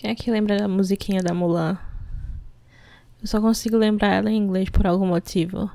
Quem 0.00 0.12
é 0.12 0.14
que 0.14 0.30
lembra 0.30 0.56
da 0.56 0.66
musiquinha 0.66 1.22
da 1.22 1.34
Mulan? 1.34 1.78
Eu 3.20 3.26
só 3.26 3.38
consigo 3.38 3.76
lembrar 3.76 4.14
ela 4.14 4.30
em 4.30 4.36
inglês 4.38 4.70
por 4.70 4.86
algum 4.86 5.06
motivo. 5.06 5.70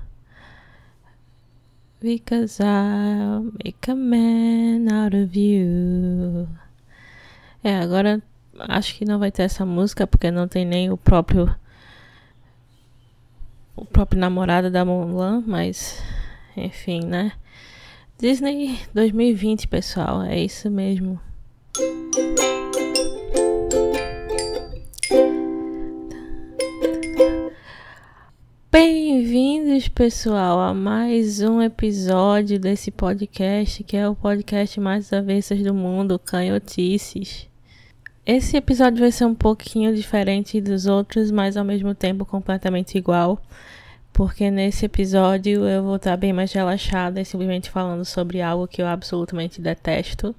Because 2.01 2.59
I'll 2.59 3.53
make 3.63 3.91
a 3.91 3.93
man 3.93 4.91
out 4.91 5.15
of 5.15 5.39
you. 5.39 6.49
É, 7.63 7.77
agora 7.77 8.19
acho 8.61 8.95
que 8.95 9.05
não 9.05 9.19
vai 9.19 9.31
ter 9.31 9.43
essa 9.43 9.63
música 9.63 10.07
porque 10.07 10.31
não 10.31 10.47
tem 10.47 10.65
nem 10.65 10.91
o 10.91 10.97
próprio 10.97 11.55
o 13.75 13.85
próprio 13.85 14.19
namorado 14.19 14.71
da 14.71 14.83
Mulan, 14.83 15.43
mas 15.45 16.01
enfim, 16.57 17.05
né? 17.05 17.31
Disney 18.17 18.79
2020, 18.91 19.67
pessoal, 19.67 20.23
é 20.23 20.39
isso 20.39 20.71
mesmo. 20.71 21.21
Bem-vindos, 29.27 29.87
pessoal, 29.87 30.59
a 30.59 30.71
mais 30.71 31.41
um 31.41 31.59
episódio 31.59 32.59
desse 32.59 32.91
podcast, 32.91 33.83
que 33.83 33.97
é 33.97 34.07
o 34.07 34.13
podcast 34.13 34.79
mais 34.79 35.11
avessas 35.11 35.63
do 35.63 35.73
mundo, 35.73 36.19
Canhotices. 36.19 37.49
Esse 38.23 38.55
episódio 38.55 38.99
vai 38.99 39.11
ser 39.11 39.25
um 39.25 39.33
pouquinho 39.33 39.95
diferente 39.95 40.61
dos 40.61 40.85
outros, 40.85 41.31
mas 41.31 41.57
ao 41.57 41.65
mesmo 41.65 41.95
tempo 41.95 42.23
completamente 42.23 42.99
igual, 42.99 43.41
porque 44.13 44.51
nesse 44.51 44.85
episódio 44.85 45.67
eu 45.67 45.81
vou 45.81 45.95
estar 45.95 46.15
bem 46.17 46.31
mais 46.31 46.53
relaxada 46.53 47.19
e 47.19 47.25
simplesmente 47.25 47.71
falando 47.71 48.05
sobre 48.05 48.43
algo 48.43 48.67
que 48.67 48.79
eu 48.79 48.85
absolutamente 48.85 49.59
detesto. 49.59 50.35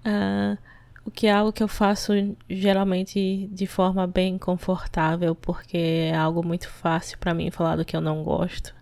Uh, 0.00 0.56
o 1.04 1.10
que 1.10 1.26
é 1.26 1.32
algo 1.32 1.52
que 1.52 1.62
eu 1.62 1.68
faço 1.68 2.12
geralmente 2.48 3.48
de 3.52 3.66
forma 3.66 4.06
bem 4.06 4.38
confortável, 4.38 5.34
porque 5.34 5.76
é 5.76 6.16
algo 6.16 6.44
muito 6.44 6.68
fácil 6.68 7.18
para 7.18 7.34
mim 7.34 7.50
falar 7.50 7.76
do 7.76 7.84
que 7.84 7.96
eu 7.96 8.00
não 8.00 8.22
gosto. 8.22 8.74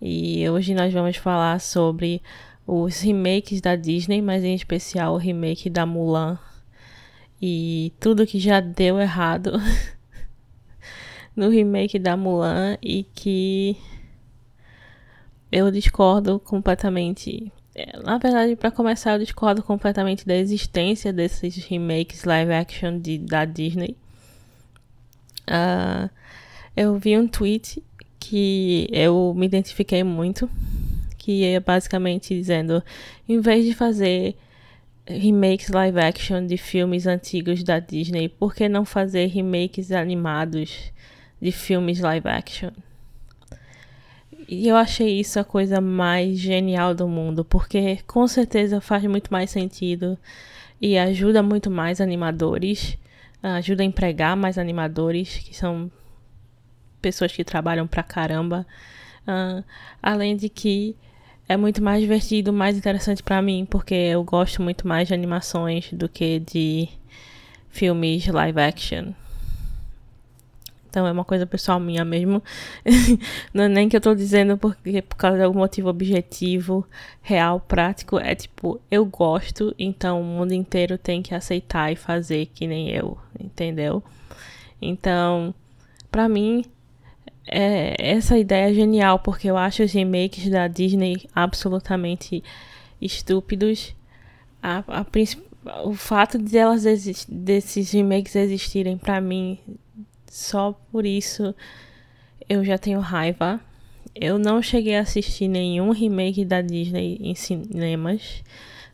E 0.00 0.48
hoje 0.50 0.74
nós 0.74 0.92
vamos 0.92 1.16
falar 1.16 1.60
sobre 1.60 2.20
os 2.66 3.00
remakes 3.00 3.60
da 3.60 3.76
Disney, 3.76 4.20
mas 4.20 4.42
em 4.42 4.54
especial 4.54 5.14
o 5.14 5.18
remake 5.18 5.70
da 5.70 5.86
Mulan. 5.86 6.38
E 7.40 7.92
tudo 8.00 8.26
que 8.26 8.40
já 8.40 8.60
deu 8.60 8.98
errado 8.98 9.52
no 11.36 11.48
remake 11.48 11.98
da 11.98 12.16
Mulan 12.16 12.76
e 12.82 13.04
que 13.04 13.76
eu 15.52 15.70
discordo 15.70 16.40
completamente 16.40 17.52
é, 17.76 17.98
na 18.02 18.16
verdade, 18.16 18.56
para 18.56 18.70
começar, 18.70 19.12
eu 19.12 19.18
discordo 19.18 19.62
completamente 19.62 20.26
da 20.26 20.34
existência 20.34 21.12
desses 21.12 21.56
remakes 21.66 22.24
live 22.24 22.50
action 22.50 22.98
de, 22.98 23.18
da 23.18 23.44
Disney. 23.44 23.94
Uh, 25.46 26.08
eu 26.74 26.98
vi 26.98 27.18
um 27.18 27.28
tweet 27.28 27.84
que 28.18 28.88
eu 28.90 29.34
me 29.36 29.44
identifiquei 29.44 30.02
muito, 30.02 30.48
que 31.18 31.44
é 31.44 31.60
basicamente 31.60 32.34
dizendo, 32.34 32.82
em 33.28 33.40
vez 33.40 33.66
de 33.66 33.74
fazer 33.74 34.34
remakes 35.06 35.68
live 35.68 36.00
action 36.00 36.46
de 36.46 36.56
filmes 36.56 37.06
antigos 37.06 37.62
da 37.62 37.78
Disney, 37.78 38.30
por 38.30 38.54
que 38.54 38.70
não 38.70 38.86
fazer 38.86 39.26
remakes 39.26 39.92
animados 39.92 40.90
de 41.42 41.52
filmes 41.52 42.00
live 42.00 42.26
action? 42.26 42.70
E 44.48 44.68
eu 44.68 44.76
achei 44.76 45.18
isso 45.18 45.40
a 45.40 45.44
coisa 45.44 45.80
mais 45.80 46.38
genial 46.38 46.94
do 46.94 47.08
mundo, 47.08 47.44
porque 47.44 47.98
com 48.06 48.26
certeza 48.28 48.80
faz 48.80 49.02
muito 49.04 49.32
mais 49.32 49.50
sentido 49.50 50.16
e 50.80 50.96
ajuda 50.96 51.42
muito 51.42 51.70
mais 51.70 52.00
animadores, 52.00 52.96
ajuda 53.42 53.82
a 53.82 53.86
empregar 53.86 54.36
mais 54.36 54.56
animadores, 54.56 55.38
que 55.38 55.54
são 55.56 55.90
pessoas 57.02 57.32
que 57.32 57.44
trabalham 57.44 57.86
pra 57.86 58.02
caramba. 58.02 58.66
Uh, 59.26 59.64
além 60.00 60.36
de 60.36 60.48
que 60.48 60.94
é 61.48 61.56
muito 61.56 61.82
mais 61.82 62.00
divertido, 62.00 62.52
mais 62.52 62.76
interessante 62.76 63.22
para 63.22 63.42
mim, 63.42 63.66
porque 63.68 63.94
eu 63.94 64.22
gosto 64.22 64.62
muito 64.62 64.86
mais 64.86 65.08
de 65.08 65.14
animações 65.14 65.92
do 65.92 66.08
que 66.08 66.40
de 66.40 66.88
filmes 67.68 68.26
live 68.26 68.60
action. 68.60 69.12
Então 70.96 71.06
é 71.06 71.12
uma 71.12 71.26
coisa 71.26 71.44
pessoal 71.44 71.78
minha 71.78 72.06
mesmo. 72.06 72.42
não 73.52 73.64
é 73.64 73.68
nem 73.68 73.86
que 73.86 73.94
eu 73.94 74.00
tô 74.00 74.14
dizendo 74.14 74.56
porque 74.56 75.02
por 75.02 75.16
causa 75.16 75.36
de 75.36 75.44
algum 75.44 75.58
motivo 75.58 75.90
objetivo, 75.90 76.86
real, 77.20 77.60
prático. 77.60 78.18
É 78.18 78.34
tipo, 78.34 78.80
eu 78.90 79.04
gosto, 79.04 79.74
então 79.78 80.22
o 80.22 80.24
mundo 80.24 80.52
inteiro 80.52 80.96
tem 80.96 81.20
que 81.20 81.34
aceitar 81.34 81.92
e 81.92 81.96
fazer 81.96 82.46
que 82.46 82.66
nem 82.66 82.88
eu, 82.88 83.18
entendeu? 83.38 84.02
Então, 84.80 85.54
para 86.10 86.30
mim, 86.30 86.64
é, 87.46 87.94
essa 87.98 88.38
ideia 88.38 88.70
é 88.70 88.74
genial, 88.74 89.18
porque 89.18 89.50
eu 89.50 89.58
acho 89.58 89.82
os 89.82 89.92
remakes 89.92 90.48
da 90.48 90.66
Disney 90.66 91.28
absolutamente 91.34 92.42
estúpidos. 93.02 93.94
A, 94.62 94.78
a, 94.88 95.04
o 95.84 95.92
fato 95.92 96.38
de 96.38 96.56
elas 96.56 96.84
desses 97.28 97.92
remakes 97.92 98.34
existirem, 98.34 98.96
para 98.96 99.20
mim, 99.20 99.58
só 100.30 100.72
por 100.90 101.06
isso 101.06 101.54
eu 102.48 102.64
já 102.64 102.78
tenho 102.78 103.00
raiva. 103.00 103.60
Eu 104.14 104.38
não 104.38 104.62
cheguei 104.62 104.96
a 104.96 105.00
assistir 105.00 105.48
nenhum 105.48 105.90
remake 105.90 106.44
da 106.44 106.62
Disney 106.62 107.18
em 107.20 107.34
cinemas. 107.34 108.42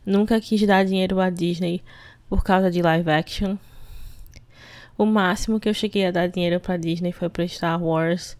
Nunca 0.05 0.39
quis 0.41 0.65
dar 0.67 0.83
dinheiro 0.83 1.19
à 1.19 1.29
Disney 1.29 1.81
por 2.27 2.43
causa 2.43 2.69
de 2.69 2.81
live 2.81 3.09
action. 3.09 3.57
O 4.97 5.05
máximo 5.05 5.59
que 5.59 5.69
eu 5.69 5.73
cheguei 5.73 6.05
a 6.05 6.11
dar 6.11 6.27
dinheiro 6.27 6.59
para 6.59 6.77
Disney 6.77 7.11
foi 7.11 7.29
para 7.29 7.47
Star 7.47 7.81
Wars, 7.81 8.37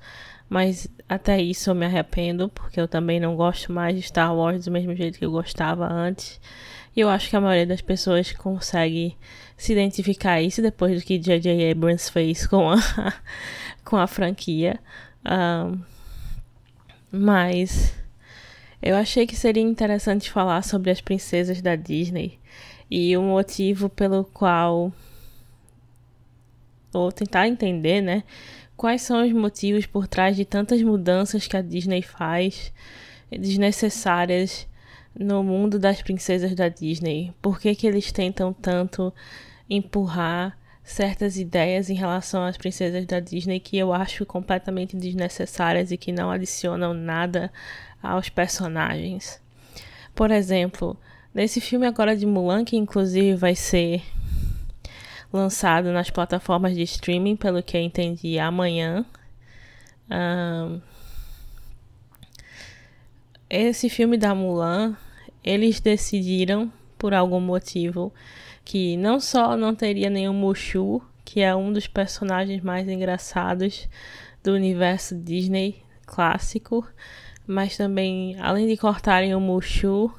mas 0.53 0.87
até 1.09 1.41
isso 1.41 1.71
eu 1.71 1.73
me 1.73 1.83
arrependo, 1.83 2.47
porque 2.47 2.79
eu 2.79 2.87
também 2.87 3.19
não 3.19 3.35
gosto 3.35 3.71
mais 3.71 3.95
de 3.95 4.03
Star 4.03 4.35
Wars 4.35 4.65
do 4.65 4.71
mesmo 4.71 4.95
jeito 4.95 5.17
que 5.17 5.25
eu 5.25 5.31
gostava 5.31 5.91
antes. 5.91 6.39
E 6.95 6.99
eu 6.99 7.09
acho 7.09 7.27
que 7.27 7.35
a 7.35 7.41
maioria 7.41 7.65
das 7.65 7.81
pessoas 7.81 8.31
consegue 8.33 9.17
se 9.57 9.71
identificar 9.71 10.39
isso 10.43 10.61
depois 10.61 11.01
do 11.01 11.03
que 11.03 11.17
J.J. 11.17 11.71
Abrams 11.71 12.11
fez 12.11 12.45
com 12.45 12.69
a, 12.69 12.75
com 13.83 13.97
a 13.97 14.05
franquia. 14.05 14.79
Um, 15.25 15.79
mas 17.11 17.91
eu 18.79 18.95
achei 18.95 19.25
que 19.25 19.35
seria 19.35 19.63
interessante 19.63 20.29
falar 20.29 20.61
sobre 20.61 20.91
as 20.91 21.01
princesas 21.01 21.63
da 21.63 21.75
Disney 21.75 22.37
e 22.91 23.17
o 23.17 23.23
motivo 23.23 23.89
pelo 23.89 24.23
qual. 24.23 24.93
Ou 26.93 27.11
tentar 27.11 27.47
entender, 27.47 28.01
né? 28.01 28.23
Quais 28.83 29.01
são 29.01 29.25
os 29.25 29.31
motivos 29.31 29.85
por 29.85 30.09
trás 30.09 30.35
de 30.35 30.43
tantas 30.43 30.81
mudanças 30.81 31.47
que 31.47 31.55
a 31.55 31.61
Disney 31.61 32.01
faz 32.01 32.73
desnecessárias 33.31 34.67
no 35.17 35.41
mundo 35.41 35.79
das 35.79 36.01
princesas 36.01 36.53
da 36.53 36.67
Disney? 36.67 37.33
Por 37.41 37.61
que, 37.61 37.73
que 37.75 37.87
eles 37.87 38.11
tentam 38.11 38.51
tanto 38.51 39.13
empurrar 39.69 40.59
certas 40.83 41.37
ideias 41.37 41.89
em 41.89 41.93
relação 41.93 42.43
às 42.43 42.57
princesas 42.57 43.05
da 43.05 43.21
Disney 43.21 43.61
que 43.61 43.77
eu 43.77 43.93
acho 43.93 44.25
completamente 44.25 44.97
desnecessárias 44.97 45.89
e 45.89 45.95
que 45.95 46.11
não 46.11 46.29
adicionam 46.29 46.93
nada 46.93 47.53
aos 48.01 48.27
personagens? 48.27 49.41
Por 50.13 50.29
exemplo, 50.29 50.97
nesse 51.33 51.61
filme 51.61 51.87
agora 51.87 52.17
de 52.17 52.25
Mulan, 52.25 52.65
que 52.65 52.75
inclusive 52.75 53.33
vai 53.33 53.55
ser 53.55 54.03
lançado 55.33 55.91
nas 55.91 56.11
plataformas 56.11 56.75
de 56.75 56.83
streaming, 56.83 57.35
pelo 57.35 57.63
que 57.63 57.75
eu 57.75 57.81
entendi, 57.81 58.37
amanhã. 58.37 59.03
Um, 60.09 60.79
esse 63.49 63.89
filme 63.89 64.15
da 64.17 64.35
Mulan, 64.35 64.95
eles 65.43 65.79
decidiram, 65.79 66.71
por 66.97 67.13
algum 67.13 67.39
motivo, 67.39 68.13
que 68.63 68.95
não 68.95 69.19
só 69.19 69.57
não 69.57 69.75
teria 69.75 70.09
nenhum 70.09 70.33
Mushu, 70.33 71.01
que 71.25 71.41
é 71.41 71.55
um 71.55 71.73
dos 71.73 71.87
personagens 71.87 72.61
mais 72.61 72.87
engraçados 72.87 73.89
do 74.43 74.53
universo 74.53 75.15
Disney 75.15 75.83
clássico, 76.05 76.87
mas 77.47 77.75
também, 77.75 78.37
além 78.39 78.67
de 78.67 78.77
cortarem 78.77 79.33
o 79.35 79.39
Mushu, 79.39 80.13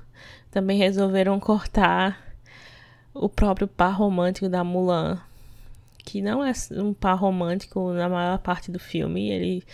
também 0.50 0.78
resolveram 0.78 1.38
cortar 1.40 2.33
o 3.14 3.28
próprio 3.28 3.68
par 3.68 3.96
romântico 3.96 4.48
da 4.48 4.64
Mulan, 4.64 5.20
que 5.98 6.20
não 6.20 6.44
é 6.44 6.52
um 6.72 6.92
par 6.92 7.16
romântico 7.16 7.92
na 7.92 8.08
maior 8.08 8.38
parte 8.38 8.70
do 8.70 8.78
filme, 8.78 9.30
ele 9.30 9.64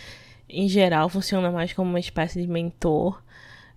em 0.47 0.69
geral 0.69 1.09
funciona 1.09 1.49
mais 1.49 1.73
como 1.73 1.89
uma 1.89 1.99
espécie 1.99 2.41
de 2.41 2.47
mentor 2.47 3.21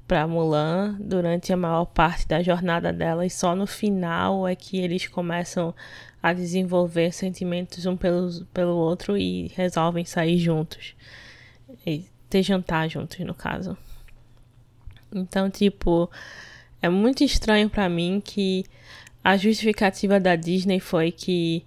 para 0.06 0.26
Mulan 0.26 0.96
durante 1.00 1.52
a 1.52 1.56
maior 1.56 1.86
parte 1.86 2.28
da 2.28 2.42
jornada 2.42 2.92
dela 2.92 3.24
e 3.24 3.30
só 3.30 3.56
no 3.56 3.66
final 3.66 4.46
é 4.46 4.54
que 4.54 4.78
eles 4.78 5.06
começam 5.06 5.74
a 6.22 6.32
desenvolver 6.32 7.12
sentimentos 7.12 7.86
um 7.86 7.96
pelo, 7.96 8.44
pelo 8.46 8.76
outro 8.76 9.16
e 9.16 9.48
resolvem 9.54 10.04
sair 10.04 10.38
juntos. 10.38 10.94
E 11.86 12.04
ter 12.28 12.42
jantar 12.42 12.88
juntos, 12.88 13.18
no 13.20 13.34
caso. 13.34 13.76
Então, 15.12 15.48
tipo, 15.50 16.10
é 16.82 16.88
muito 16.88 17.22
estranho 17.22 17.70
para 17.70 17.88
mim 17.88 18.20
que 18.24 18.64
a 19.24 19.36
justificativa 19.38 20.20
da 20.20 20.36
Disney 20.36 20.78
foi 20.78 21.10
que 21.10 21.64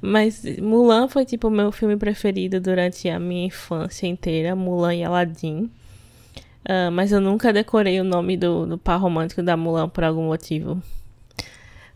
Mas 0.00 0.44
Mulan 0.58 1.08
foi 1.08 1.24
tipo 1.24 1.48
o 1.48 1.50
meu 1.50 1.72
filme 1.72 1.96
preferido 1.96 2.60
durante 2.60 3.08
a 3.08 3.18
minha 3.18 3.46
infância 3.46 4.06
inteira, 4.06 4.54
Mulan 4.54 4.94
e 4.94 5.04
Aladdin. 5.04 5.70
Uh, 6.66 6.90
mas 6.92 7.12
eu 7.12 7.20
nunca 7.20 7.52
decorei 7.52 8.00
o 8.00 8.04
nome 8.04 8.36
do, 8.36 8.66
do 8.66 8.78
par 8.78 9.00
romântico 9.00 9.42
da 9.42 9.56
Mulan 9.56 9.88
por 9.88 10.04
algum 10.04 10.26
motivo. 10.26 10.82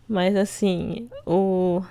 Mas 0.08 0.34
assim, 0.36 1.08
o. 1.26 1.82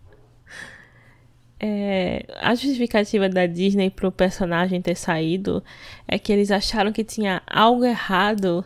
é, 1.60 2.24
a 2.40 2.54
justificativa 2.54 3.28
da 3.28 3.46
Disney 3.46 3.90
pro 3.90 4.10
personagem 4.10 4.80
ter 4.80 4.94
saído 4.94 5.62
é 6.08 6.18
que 6.18 6.32
eles 6.32 6.50
acharam 6.50 6.92
que 6.92 7.04
tinha 7.04 7.42
algo 7.46 7.84
errado 7.84 8.64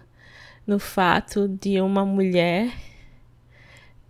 no 0.69 0.79
fato 0.79 1.49
de 1.49 1.81
uma 1.81 2.05
mulher 2.05 2.70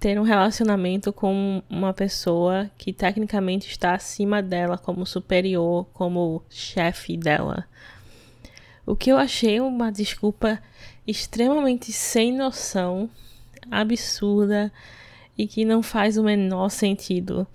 ter 0.00 0.18
um 0.18 0.24
relacionamento 0.24 1.12
com 1.12 1.62
uma 1.70 1.94
pessoa 1.94 2.68
que 2.76 2.92
tecnicamente 2.92 3.70
está 3.70 3.94
acima 3.94 4.42
dela, 4.42 4.76
como 4.76 5.06
superior, 5.06 5.86
como 5.92 6.42
chefe 6.50 7.16
dela. 7.16 7.64
O 8.84 8.96
que 8.96 9.10
eu 9.10 9.16
achei 9.16 9.60
uma 9.60 9.92
desculpa 9.92 10.60
extremamente 11.06 11.92
sem 11.92 12.32
noção, 12.32 13.08
absurda 13.70 14.72
e 15.36 15.46
que 15.46 15.64
não 15.64 15.80
faz 15.80 16.16
o 16.16 16.24
menor 16.24 16.70
sentido. 16.70 17.46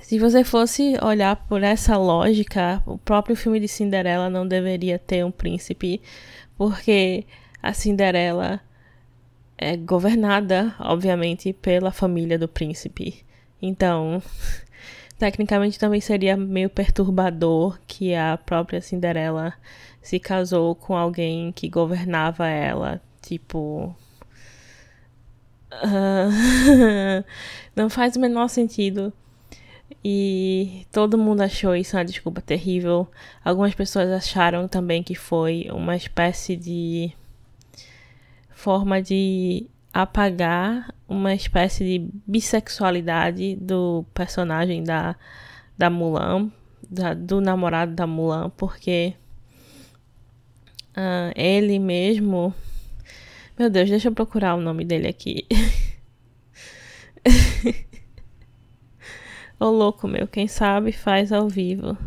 Se 0.00 0.18
você 0.18 0.42
fosse 0.42 0.94
olhar 1.02 1.36
por 1.36 1.62
essa 1.62 1.98
lógica, 1.98 2.82
o 2.86 2.96
próprio 2.96 3.36
filme 3.36 3.60
de 3.60 3.68
Cinderela 3.68 4.30
não 4.30 4.48
deveria 4.48 4.98
ter 4.98 5.22
um 5.22 5.30
príncipe, 5.30 6.00
porque 6.56 7.26
a 7.64 7.72
Cinderela 7.72 8.60
é 9.56 9.74
governada, 9.74 10.74
obviamente, 10.78 11.50
pela 11.54 11.90
família 11.90 12.38
do 12.38 12.46
príncipe. 12.46 13.24
Então, 13.60 14.22
tecnicamente 15.18 15.78
também 15.78 15.98
seria 15.98 16.36
meio 16.36 16.68
perturbador 16.68 17.78
que 17.88 18.14
a 18.14 18.36
própria 18.36 18.82
Cinderela 18.82 19.54
se 20.02 20.20
casou 20.20 20.74
com 20.74 20.94
alguém 20.94 21.52
que 21.52 21.70
governava 21.70 22.46
ela, 22.46 23.00
tipo. 23.22 23.96
Não 27.74 27.88
faz 27.88 28.14
o 28.14 28.20
menor 28.20 28.48
sentido. 28.48 29.10
E 30.04 30.86
todo 30.92 31.16
mundo 31.16 31.40
achou 31.40 31.74
isso 31.74 31.96
uma 31.96 32.04
desculpa 32.04 32.42
terrível. 32.42 33.08
Algumas 33.42 33.74
pessoas 33.74 34.10
acharam 34.10 34.68
também 34.68 35.02
que 35.02 35.14
foi 35.14 35.68
uma 35.70 35.96
espécie 35.96 36.56
de 36.56 37.14
forma 38.64 39.02
de 39.02 39.68
apagar 39.92 40.94
uma 41.06 41.34
espécie 41.34 41.84
de 41.84 42.08
bissexualidade 42.26 43.56
do 43.56 44.06
personagem 44.14 44.82
da, 44.82 45.14
da 45.76 45.90
Mulan, 45.90 46.50
da, 46.88 47.12
do 47.12 47.42
namorado 47.42 47.94
da 47.94 48.06
Mulan, 48.06 48.48
porque 48.56 49.12
uh, 50.96 51.30
ele 51.36 51.78
mesmo. 51.78 52.54
Meu 53.58 53.68
Deus, 53.68 53.90
deixa 53.90 54.08
eu 54.08 54.12
procurar 54.12 54.54
o 54.54 54.62
nome 54.62 54.82
dele 54.82 55.08
aqui. 55.08 55.46
Ô 59.60 59.66
louco 59.66 60.08
meu, 60.08 60.26
quem 60.26 60.48
sabe 60.48 60.90
faz 60.90 61.30
ao 61.32 61.50
vivo. 61.50 61.98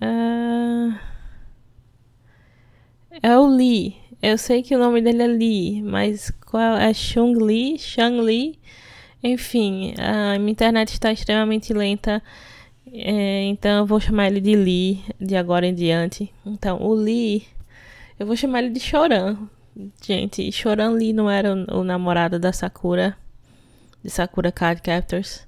Uh, 0.00 0.98
é 3.22 3.38
o 3.38 3.46
Lee. 3.46 3.96
Eu 4.20 4.36
sei 4.36 4.62
que 4.62 4.74
o 4.74 4.78
nome 4.78 5.00
dele 5.00 5.22
é 5.22 5.26
Lee, 5.26 5.82
mas 5.82 6.30
qual 6.46 6.76
é 6.76 6.92
Chung 6.92 7.34
Lee? 7.34 7.78
Shang 7.78 8.20
Lee? 8.20 8.58
Enfim, 9.22 9.94
a 9.98 10.38
minha 10.38 10.52
internet 10.52 10.92
está 10.92 11.12
extremamente 11.12 11.72
lenta, 11.72 12.22
é, 12.92 13.44
então 13.44 13.78
eu 13.78 13.86
vou 13.86 14.00
chamar 14.00 14.28
ele 14.28 14.40
de 14.40 14.54
Lee 14.54 15.04
de 15.20 15.36
agora 15.36 15.66
em 15.66 15.74
diante. 15.74 16.32
Então, 16.46 16.80
o 16.80 16.94
Lee, 16.94 17.46
eu 18.18 18.26
vou 18.26 18.36
chamar 18.36 18.62
ele 18.62 18.70
de 18.70 18.80
Choran. 18.80 19.36
Gente, 20.02 20.50
Choran 20.52 20.90
Lee 20.90 21.12
não 21.12 21.30
era 21.30 21.54
o, 21.54 21.80
o 21.80 21.84
namorado 21.84 22.38
da 22.38 22.52
Sakura, 22.52 23.16
de 24.02 24.10
Sakura 24.10 24.52
Card 24.52 24.82
Captors. 24.82 25.46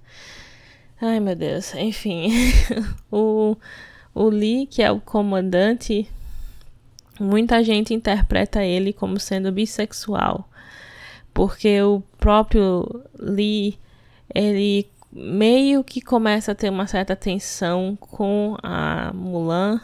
Ai 1.00 1.18
meu 1.18 1.34
Deus, 1.34 1.74
enfim, 1.74 2.28
o 3.10 3.56
o 4.20 4.28
Lee, 4.28 4.66
que 4.66 4.82
é 4.82 4.90
o 4.92 5.00
comandante, 5.00 6.06
muita 7.18 7.64
gente 7.64 7.94
interpreta 7.94 8.62
ele 8.62 8.92
como 8.92 9.18
sendo 9.18 9.50
bissexual, 9.50 10.46
porque 11.32 11.80
o 11.80 12.02
próprio 12.18 13.02
Lee, 13.18 13.78
ele 14.34 14.86
meio 15.10 15.82
que 15.82 16.02
começa 16.02 16.52
a 16.52 16.54
ter 16.54 16.68
uma 16.68 16.86
certa 16.86 17.16
tensão 17.16 17.96
com 17.98 18.58
a 18.62 19.10
Mulan, 19.14 19.80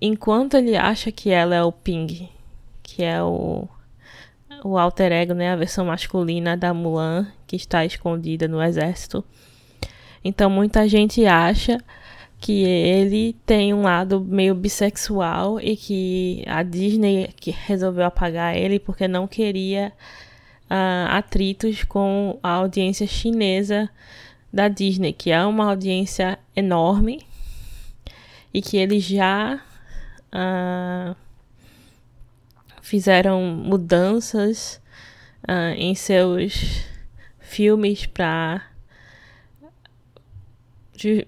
enquanto 0.00 0.54
ele 0.54 0.76
acha 0.76 1.12
que 1.12 1.30
ela 1.30 1.54
é 1.54 1.62
o 1.62 1.70
Ping, 1.70 2.28
que 2.82 3.04
é 3.04 3.22
o 3.22 3.68
o 4.64 4.76
alter 4.76 5.12
ego, 5.12 5.34
né, 5.34 5.52
a 5.52 5.56
versão 5.56 5.84
masculina 5.86 6.56
da 6.56 6.74
Mulan, 6.74 7.28
que 7.46 7.54
está 7.54 7.84
escondida 7.84 8.48
no 8.48 8.60
exército. 8.60 9.24
Então 10.24 10.50
muita 10.50 10.88
gente 10.88 11.24
acha 11.26 11.78
que 12.38 12.64
ele 12.64 13.34
tem 13.46 13.72
um 13.72 13.82
lado 13.82 14.20
meio 14.20 14.54
bissexual 14.54 15.60
e 15.60 15.76
que 15.76 16.44
a 16.46 16.62
Disney 16.62 17.30
que 17.36 17.50
resolveu 17.50 18.04
apagar 18.04 18.56
ele 18.56 18.78
porque 18.78 19.08
não 19.08 19.26
queria 19.26 19.92
uh, 20.70 21.10
atritos 21.10 21.82
com 21.84 22.38
a 22.42 22.50
audiência 22.50 23.06
chinesa 23.06 23.88
da 24.52 24.68
Disney, 24.68 25.12
que 25.12 25.30
é 25.30 25.44
uma 25.44 25.70
audiência 25.70 26.38
enorme 26.54 27.26
e 28.52 28.62
que 28.62 28.76
eles 28.76 29.04
já 29.04 29.60
uh, 30.32 31.16
fizeram 32.80 33.42
mudanças 33.42 34.80
uh, 35.48 35.74
em 35.76 35.94
seus 35.94 36.84
filmes 37.38 38.06
para 38.06 38.62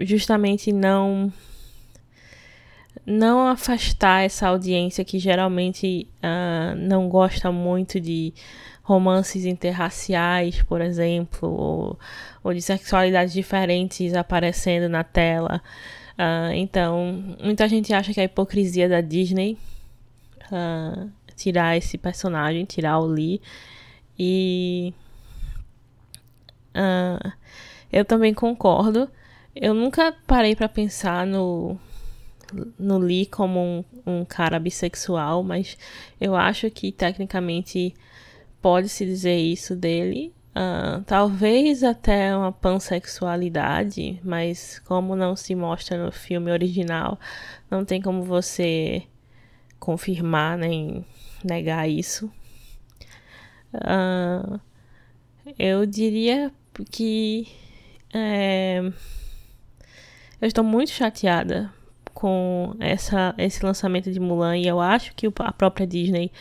justamente 0.01 0.73
não 0.73 1.33
não 3.07 3.47
afastar 3.49 4.25
essa 4.25 4.49
audiência 4.49 5.05
que 5.05 5.19
geralmente 5.19 6.07
uh, 6.23 6.77
não 6.77 7.09
gosta 7.09 7.51
muito 7.51 7.99
de 7.99 8.35
romances 8.83 9.47
interraciais, 9.47 10.63
por 10.63 10.81
exemplo, 10.81 11.49
ou, 11.49 11.99
ou 12.45 12.53
de 12.53 12.61
sexualidades 12.61 13.33
diferentes 13.33 14.15
aparecendo 14.15 14.89
na 14.91 15.05
tela. 15.05 15.63
Uh, 16.19 16.53
então, 16.55 17.37
muita 17.43 17.69
gente 17.69 17.95
acha 17.95 18.13
que 18.13 18.21
é 18.21 18.25
a 18.25 18.27
hipocrisia 18.27 18.89
da 18.89 19.01
Disney 19.01 19.57
uh, 20.53 21.11
tirar 21.35 21.77
esse 21.77 21.97
personagem, 21.97 22.65
tirar 22.65 22.99
o 22.99 23.07
Lee. 23.07 23.41
E 24.19 24.93
eu 27.93 28.05
também 28.05 28.35
concordo 28.35 29.09
eu 29.61 29.75
nunca 29.75 30.15
parei 30.27 30.55
para 30.55 30.69
pensar 30.69 31.27
no, 31.27 31.77
no 32.79 32.99
Lee 32.99 33.27
como 33.27 33.61
um, 33.61 33.85
um 34.07 34.25
cara 34.25 34.59
bissexual, 34.59 35.43
mas 35.43 35.77
eu 36.21 36.37
acho 36.37 36.71
que 36.71 36.93
tecnicamente 36.93 37.95
pode-se 38.63 39.05
dizer 39.05 39.37
isso 39.37 39.75
dele. 39.75 40.33
Uh, 40.51 41.03
talvez 41.05 41.85
até 41.85 42.37
uma 42.37 42.53
pansexualidade, 42.53 44.21
mas 44.25 44.81
como 44.81 45.15
não 45.15 45.37
se 45.37 45.55
mostra 45.55 46.05
no 46.05 46.11
filme 46.11 46.51
original, 46.51 47.19
não 47.71 47.85
tem 47.85 48.01
como 48.01 48.23
você 48.23 49.03
confirmar 49.79 50.57
nem 50.59 51.05
negar 51.45 51.89
isso. 51.89 52.31
Uh, 53.75 54.61
eu 55.59 55.85
diria 55.87 56.53
que 56.91 57.47
é, 58.13 58.91
eu 60.41 60.47
estou 60.47 60.65
muito 60.65 60.91
chateada 60.91 61.73
com 62.15 62.75
essa, 62.81 63.35
esse 63.39 63.65
lançamento 63.65 64.11
de 64.11 64.19
Mulan 64.19 64.57
e 64.57 64.67
eu 64.67 64.81
acho 64.81 65.15
que 65.15 65.27
a 65.39 65.53
própria 65.53 65.87
Disney 65.87 66.33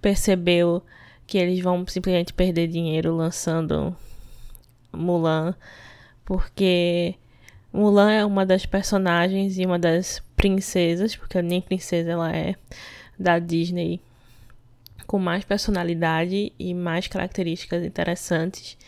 percebeu 0.00 0.82
que 1.26 1.38
eles 1.38 1.60
vão 1.60 1.86
simplesmente 1.86 2.32
perder 2.32 2.68
dinheiro 2.68 3.14
lançando 3.14 3.94
Mulan, 4.92 5.54
porque 6.24 7.14
Mulan 7.72 8.12
é 8.12 8.24
uma 8.24 8.46
das 8.46 8.64
personagens 8.64 9.58
e 9.58 9.66
uma 9.66 9.78
das 9.78 10.22
princesas, 10.36 11.16
porque 11.16 11.42
nem 11.42 11.60
princesa 11.60 12.12
ela 12.12 12.34
é, 12.34 12.54
da 13.18 13.38
Disney, 13.38 14.00
com 15.06 15.18
mais 15.18 15.44
personalidade 15.44 16.52
e 16.58 16.74
mais 16.74 17.06
características 17.06 17.84
interessantes 17.84 18.78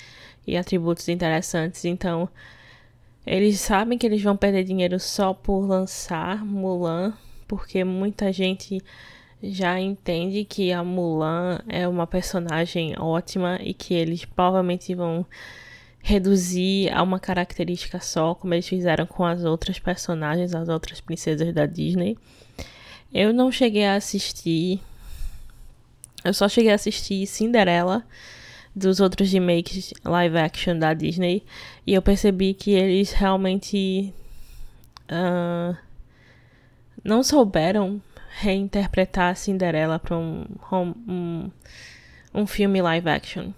e 0.46 0.56
atributos 0.56 1.08
interessantes. 1.08 1.84
Então, 1.84 2.28
eles 3.30 3.60
sabem 3.60 3.98
que 3.98 4.06
eles 4.06 4.22
vão 4.22 4.34
perder 4.34 4.64
dinheiro 4.64 4.98
só 4.98 5.34
por 5.34 5.60
lançar 5.60 6.42
Mulan, 6.42 7.12
porque 7.46 7.84
muita 7.84 8.32
gente 8.32 8.82
já 9.42 9.78
entende 9.78 10.44
que 10.46 10.72
a 10.72 10.82
Mulan 10.82 11.60
é 11.68 11.86
uma 11.86 12.06
personagem 12.06 12.98
ótima 12.98 13.58
e 13.62 13.74
que 13.74 13.92
eles 13.92 14.24
provavelmente 14.24 14.94
vão 14.94 15.26
reduzir 16.00 16.90
a 16.90 17.02
uma 17.02 17.20
característica 17.20 18.00
só, 18.00 18.34
como 18.34 18.54
eles 18.54 18.66
fizeram 18.66 19.04
com 19.04 19.26
as 19.26 19.44
outras 19.44 19.78
personagens, 19.78 20.54
as 20.54 20.70
outras 20.70 20.98
princesas 20.98 21.52
da 21.52 21.66
Disney. 21.66 22.16
Eu 23.12 23.34
não 23.34 23.52
cheguei 23.52 23.84
a 23.84 23.96
assistir. 23.96 24.80
Eu 26.24 26.32
só 26.32 26.48
cheguei 26.48 26.72
a 26.72 26.76
assistir 26.76 27.26
Cinderela 27.26 28.06
dos 28.74 29.00
outros 29.00 29.30
remakes 29.32 29.92
live 30.04 30.38
action 30.38 30.78
da 30.78 30.94
Disney 30.94 31.42
e 31.88 31.94
eu 31.94 32.02
percebi 32.02 32.52
que 32.52 32.72
eles 32.72 33.12
realmente 33.12 34.12
uh, 35.10 35.74
não 37.02 37.22
souberam 37.22 37.98
reinterpretar 38.28 39.34
Cinderela 39.34 39.98
para 39.98 40.14
um, 40.14 40.44
um, 40.70 41.50
um 42.34 42.46
filme 42.46 42.82
live 42.82 43.08
action. 43.08 43.52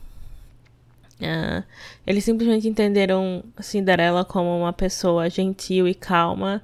Uh, 1.21 1.65
eles 2.07 2.23
simplesmente 2.23 2.69
entenderam 2.69 3.43
Cinderela 3.59 4.25
como 4.25 4.61
uma 4.61 4.73
pessoa 4.73 5.29
gentil 5.29 5.89
e 5.89 5.93
calma 5.93 6.63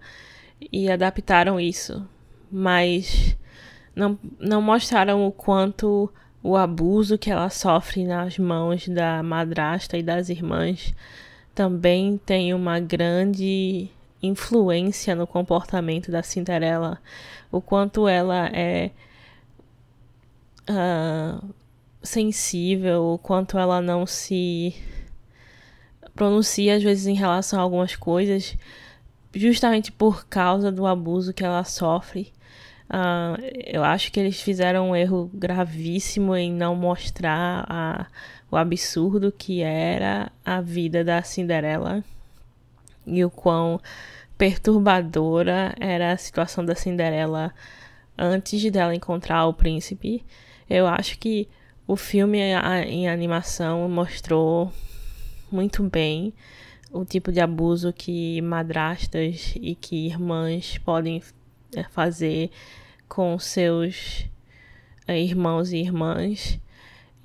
e 0.73 0.89
adaptaram 0.89 1.59
isso, 1.59 2.09
mas 2.49 3.37
não, 3.93 4.17
não 4.39 4.63
mostraram 4.63 5.27
o 5.27 5.33
quanto 5.33 6.09
o 6.45 6.57
abuso 6.57 7.19
que 7.19 7.29
ela 7.29 7.51
sofre 7.51 8.05
nas 8.05 8.39
mãos 8.39 8.87
da 8.87 9.21
madrasta 9.21 9.99
e 9.99 10.03
das 10.05 10.29
irmãs 10.29 10.95
também 11.57 12.19
tem 12.19 12.53
uma 12.53 12.79
grande 12.79 13.89
influência 14.23 15.15
no 15.15 15.27
comportamento 15.27 16.11
da 16.11 16.23
Cinderela, 16.23 17.01
o 17.51 17.63
quanto 17.63 18.07
ela 18.07 18.49
é 18.49 18.91
uh, 20.69 21.55
sensível, 22.03 23.05
o 23.15 23.19
quanto 23.19 23.59
ela 23.59 23.81
não 23.81 24.05
se 24.05 24.77
pronuncia 26.15 26.77
às 26.77 26.83
vezes 26.83 27.07
em 27.07 27.15
relação 27.15 27.59
a 27.59 27.63
algumas 27.63 27.97
coisas, 27.97 28.55
justamente 29.35 29.91
por 29.91 30.27
causa 30.27 30.71
do 30.71 30.87
abuso 30.87 31.33
que 31.33 31.45
ela 31.45 31.65
sofre. 31.65 32.35
Uh, 32.91 33.41
eu 33.65 33.83
acho 33.83 34.13
que 34.13 34.21
eles 34.21 34.43
fizeram 34.43 34.91
um 34.91 34.97
erro 34.97 35.31
gravíssimo 35.33 36.37
em 36.37 36.53
não 36.53 36.77
mostrar 36.77 37.65
a, 37.67 38.07
o 38.51 38.57
absurdo 38.57 39.33
que 39.33 39.63
era 39.63 40.31
a 40.45 40.61
vida 40.61 41.03
da 41.03 41.23
Cinderela 41.23 42.05
e 43.07 43.25
o 43.25 43.31
quão 43.31 43.81
perturbadora 44.39 45.75
era 45.81 46.13
a 46.13 46.17
situação 46.17 46.65
da 46.65 46.75
Cinderela 46.75 47.55
antes 48.17 48.71
dela 48.71 48.95
encontrar 48.95 49.47
o 49.47 49.55
príncipe. 49.55 50.25
Eu 50.69 50.87
acho 50.87 51.19
que 51.19 51.49
o 51.87 51.97
filme 51.97 52.39
em 52.87 53.09
animação 53.09 53.89
mostrou 53.89 54.73
muito 55.51 55.83
bem 55.85 56.35
o 56.91 57.05
tipo 57.05 57.31
de 57.31 57.41
abuso 57.41 57.93
que 57.93 58.41
madrastas 58.43 59.55
e 59.61 59.75
que 59.75 60.07
irmãs 60.07 60.79
podem 60.79 61.23
é, 61.75 61.85
fazer 61.85 62.51
com 63.09 63.39
seus 63.39 64.27
é, 65.07 65.21
irmãos 65.21 65.73
e 65.73 65.79
irmãs. 65.79 66.59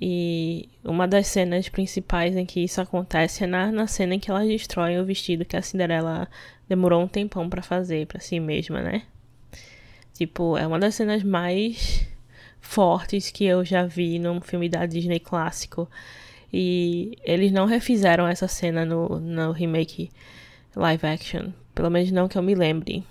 E 0.04 0.68
uma 0.82 1.06
das 1.06 1.28
cenas 1.28 1.68
principais 1.68 2.36
em 2.36 2.44
que 2.44 2.58
isso 2.58 2.80
acontece 2.80 3.44
é 3.44 3.46
na, 3.46 3.70
na 3.70 3.86
cena 3.86 4.16
em 4.16 4.18
que 4.18 4.32
elas 4.32 4.48
destroem 4.48 4.98
o 4.98 5.04
vestido 5.04 5.44
que 5.44 5.56
a 5.56 5.62
Cinderela 5.62 6.28
demorou 6.68 7.00
um 7.00 7.06
tempão 7.06 7.48
para 7.48 7.62
fazer 7.62 8.08
para 8.08 8.18
si 8.18 8.40
mesma, 8.40 8.82
né? 8.82 9.02
Tipo, 10.12 10.58
é 10.58 10.66
uma 10.66 10.80
das 10.80 10.96
cenas 10.96 11.22
mais 11.22 12.04
fortes 12.60 13.30
que 13.30 13.44
eu 13.44 13.64
já 13.64 13.86
vi 13.86 14.18
num 14.18 14.40
filme 14.40 14.68
da 14.68 14.86
Disney 14.86 15.20
clássico. 15.20 15.88
E 16.52 17.16
eles 17.22 17.52
não 17.52 17.66
refizeram 17.66 18.26
essa 18.26 18.48
cena 18.48 18.84
no, 18.84 19.20
no 19.20 19.52
remake 19.52 20.10
live 20.74 21.06
action. 21.06 21.52
Pelo 21.76 21.90
menos 21.90 22.10
não 22.10 22.26
que 22.26 22.36
eu 22.36 22.42
me 22.42 22.56
lembre. 22.56 23.04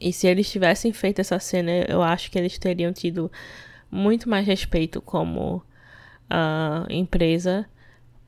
E 0.00 0.14
se 0.14 0.26
eles 0.26 0.50
tivessem 0.50 0.94
feito 0.94 1.20
essa 1.20 1.38
cena, 1.38 1.70
eu 1.86 2.02
acho 2.02 2.30
que 2.30 2.38
eles 2.38 2.56
teriam 2.56 2.90
tido 2.90 3.30
muito 3.90 4.30
mais 4.30 4.46
respeito 4.46 5.02
como 5.02 5.62
uh, 6.30 6.90
empresa, 6.90 7.66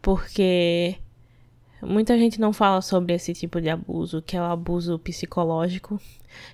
porque 0.01 0.97
muita 1.83 2.19
gente 2.19 2.41
não 2.41 2.53
fala 2.53 2.81
sobre 2.81 3.15
esse 3.15 3.33
tipo 3.35 3.61
de 3.61 3.69
abuso, 3.69 4.23
que 4.23 4.37
é 4.37 4.41
o 4.41 4.45
abuso 4.45 4.99
psicológico. 4.99 6.01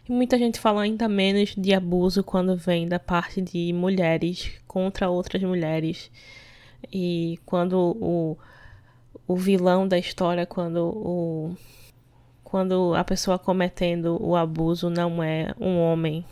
E 0.08 0.12
muita 0.12 0.38
gente 0.38 0.61
fala 0.61 0.82
ainda 0.82 1.08
menos 1.08 1.54
de 1.56 1.75
abuso 1.75 2.22
quando 2.22 2.56
vem 2.56 2.88
da 2.88 2.99
parte 2.99 3.40
de 3.40 3.72
mulheres 3.72 4.52
contra 4.66 5.11
outras 5.11 5.42
mulheres. 5.42 6.11
E 6.92 7.38
quando 7.44 7.96
o, 8.00 8.38
o 9.26 9.37
vilão 9.37 9.87
da 9.87 9.99
história, 9.99 10.46
quando 10.46 10.78
o 10.78 11.56
quando 12.52 12.94
a 12.94 13.02
pessoa 13.02 13.38
cometendo 13.38 14.18
o 14.20 14.37
abuso 14.37 14.90
não 14.90 15.22
é 15.22 15.54
um 15.58 15.78
homem. 15.78 16.22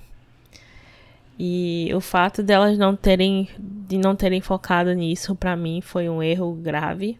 E 1.43 1.91
o 1.95 2.03
fato 2.03 2.43
delas 2.43 2.77
não 2.77 2.95
terem 2.95 3.49
de 3.59 3.97
não 3.97 4.15
terem 4.15 4.43
focado 4.43 4.93
nisso 4.93 5.35
para 5.35 5.57
mim 5.57 5.81
foi 5.81 6.07
um 6.07 6.23
erro 6.23 6.53
grave. 6.53 7.19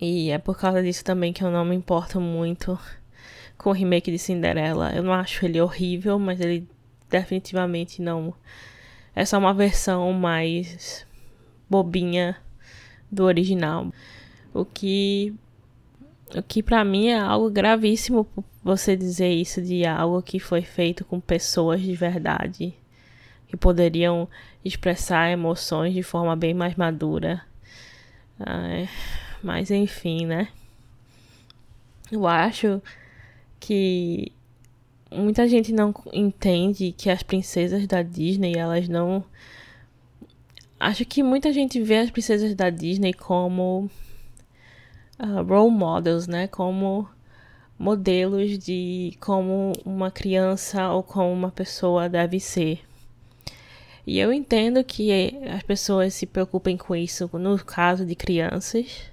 E 0.00 0.30
é 0.30 0.38
por 0.38 0.56
causa 0.56 0.82
disso 0.82 1.04
também 1.04 1.34
que 1.34 1.44
eu 1.44 1.50
não 1.50 1.66
me 1.66 1.76
importo 1.76 2.18
muito 2.18 2.78
com 3.58 3.68
o 3.68 3.74
remake 3.74 4.10
de 4.10 4.18
Cinderela. 4.18 4.90
Eu 4.94 5.02
não 5.02 5.12
acho 5.12 5.44
ele 5.44 5.60
horrível, 5.60 6.18
mas 6.18 6.40
ele 6.40 6.66
definitivamente 7.10 8.00
não. 8.00 8.32
É 9.14 9.22
só 9.26 9.36
uma 9.36 9.52
versão 9.52 10.10
mais 10.14 11.06
bobinha 11.68 12.38
do 13.10 13.24
original. 13.24 13.92
O 14.54 14.64
que. 14.64 15.34
O 16.34 16.42
que 16.42 16.62
para 16.62 16.84
mim 16.84 17.08
é 17.08 17.18
algo 17.18 17.50
gravíssimo 17.50 18.26
você 18.64 18.96
dizer 18.96 19.30
isso 19.30 19.60
de 19.60 19.84
algo 19.84 20.22
que 20.22 20.38
foi 20.38 20.62
feito 20.62 21.04
com 21.04 21.20
pessoas 21.20 21.80
de 21.82 21.94
verdade. 21.94 22.74
Que 23.46 23.56
poderiam 23.56 24.26
expressar 24.64 25.30
emoções 25.30 25.92
de 25.92 26.02
forma 26.02 26.34
bem 26.34 26.54
mais 26.54 26.74
madura. 26.74 27.42
Ai, 28.40 28.88
mas 29.42 29.70
enfim, 29.70 30.24
né? 30.24 30.48
Eu 32.10 32.26
acho 32.26 32.80
que 33.60 34.32
muita 35.10 35.46
gente 35.46 35.72
não 35.72 35.94
entende 36.12 36.92
que 36.96 37.10
as 37.10 37.22
princesas 37.22 37.86
da 37.86 38.02
Disney, 38.02 38.54
elas 38.56 38.88
não. 38.88 39.24
Acho 40.80 41.04
que 41.04 41.22
muita 41.22 41.52
gente 41.52 41.80
vê 41.80 41.98
as 41.98 42.10
princesas 42.10 42.54
da 42.54 42.70
Disney 42.70 43.12
como 43.12 43.90
uh, 45.22 45.42
role 45.42 45.70
models, 45.70 46.26
né? 46.26 46.46
Como 46.48 47.08
modelos 47.78 48.58
de 48.58 49.16
como 49.20 49.72
uma 49.84 50.10
criança 50.10 50.90
ou 50.90 51.02
como 51.02 51.32
uma 51.32 51.50
pessoa 51.50 52.08
deve 52.08 52.38
ser. 52.38 52.80
E 54.06 54.18
eu 54.18 54.32
entendo 54.32 54.82
que 54.84 55.10
as 55.48 55.62
pessoas 55.62 56.14
se 56.14 56.26
preocupem 56.26 56.76
com 56.76 56.94
isso 56.94 57.30
no 57.34 57.56
caso 57.64 58.04
de 58.04 58.14
crianças, 58.16 59.10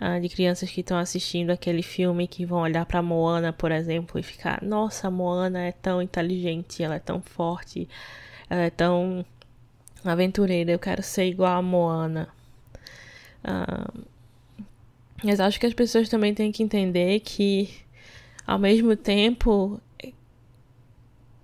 ah, 0.00 0.18
de 0.18 0.28
crianças 0.28 0.70
que 0.70 0.80
estão 0.80 0.98
assistindo 0.98 1.50
aquele 1.50 1.82
filme 1.82 2.26
que 2.26 2.44
vão 2.44 2.60
olhar 2.60 2.86
para 2.86 3.02
Moana, 3.02 3.52
por 3.52 3.70
exemplo, 3.70 4.18
e 4.18 4.22
ficar: 4.22 4.62
nossa, 4.62 5.10
Moana 5.10 5.60
é 5.60 5.72
tão 5.72 6.02
inteligente, 6.02 6.82
ela 6.82 6.96
é 6.96 6.98
tão 6.98 7.20
forte, 7.20 7.88
ela 8.48 8.62
é 8.62 8.70
tão 8.70 9.24
aventureira, 10.04 10.72
eu 10.72 10.78
quero 10.78 11.02
ser 11.02 11.26
igual 11.26 11.58
a 11.58 11.62
Moana. 11.62 12.28
Ah, 13.44 13.92
mas 15.22 15.40
acho 15.40 15.60
que 15.60 15.66
as 15.66 15.74
pessoas 15.74 16.08
também 16.08 16.34
têm 16.34 16.50
que 16.50 16.62
entender 16.62 17.20
que, 17.20 17.70
ao 18.46 18.58
mesmo 18.58 18.96
tempo, 18.96 19.80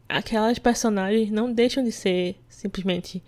aquelas 0.08 0.58
personagens 0.58 1.30
não 1.30 1.52
deixam 1.52 1.84
de 1.84 1.92
ser 1.92 2.36
simplesmente 2.48 3.22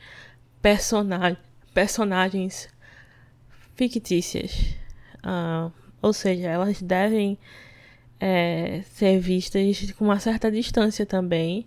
personagens 1.75 2.69
fictícias. 3.77 4.75
Uh, 5.19 5.73
ou 6.01 6.13
seja, 6.13 6.49
elas 6.49 6.81
devem 6.81 7.39
é, 8.21 8.83
ser 8.91 9.19
vistas 9.19 9.93
com 9.93 10.05
uma 10.05 10.19
certa 10.19 10.51
distância 10.51 11.05
também. 11.07 11.67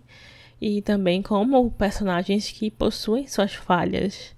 E 0.60 0.80
também 0.80 1.22
como 1.22 1.70
personagens 1.72 2.50
que 2.50 2.70
possuem 2.70 3.26
suas 3.26 3.54
falhas. 3.54 4.34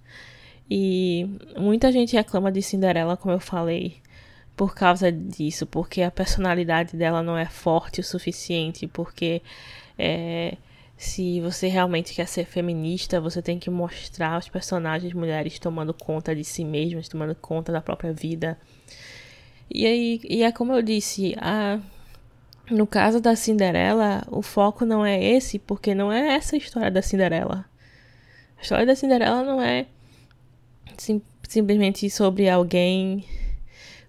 E 0.70 1.28
muita 1.58 1.92
gente 1.92 2.16
reclama 2.16 2.50
de 2.50 2.62
Cinderela, 2.62 3.16
como 3.16 3.34
eu 3.34 3.40
falei, 3.40 4.00
por 4.56 4.75
causa 4.75 5.11
disso, 5.11 5.66
porque 5.66 6.02
a 6.02 6.11
personalidade 6.11 6.96
dela 6.96 7.23
não 7.23 7.37
é 7.37 7.46
forte 7.46 8.00
o 8.00 8.04
suficiente, 8.04 8.87
porque 8.87 9.42
é, 9.99 10.56
Se 10.96 11.40
você 11.40 11.66
realmente 11.68 12.14
quer 12.14 12.26
ser 12.26 12.44
feminista, 12.46 13.20
você 13.20 13.42
tem 13.42 13.58
que 13.58 13.68
mostrar 13.68 14.38
os 14.38 14.49
personagens 14.49 15.12
mulheres 15.12 15.58
tomando 15.58 15.92
conta 15.92 16.34
de 16.34 16.44
si 16.44 16.64
mesmas, 16.64 17.08
tomando 17.08 17.34
conta 17.34 17.73
da 17.73 17.80
própria 17.80 18.12
vida. 18.12 18.58
E 19.70 19.87
aí, 19.87 20.20
e 20.28 20.42
é 20.42 20.52
como 20.52 20.73
eu 20.73 20.82
disse, 20.82 21.34
a, 21.38 21.80
no 22.70 22.87
caso 22.87 23.20
da 23.20 23.34
Cinderela, 23.34 24.23
o 24.30 24.40
foco 24.40 24.84
não 24.84 25.04
é 25.04 25.23
esse, 25.23 25.58
porque 25.58 25.94
não 25.94 26.12
é 26.12 26.34
essa 26.37 26.54
a 26.54 26.58
história 26.58 26.90
da 26.90 27.02
Cinderela. 27.02 27.64
A 28.58 28.62
história 28.62 28.87
da 28.87 28.94
Cinderela 28.94 29.42
não 29.42 29.61
é 29.61 29.87
sim, 30.96 31.20
simplesmente 31.49 32.08
sobre 32.08 32.49
alguém 32.49 33.25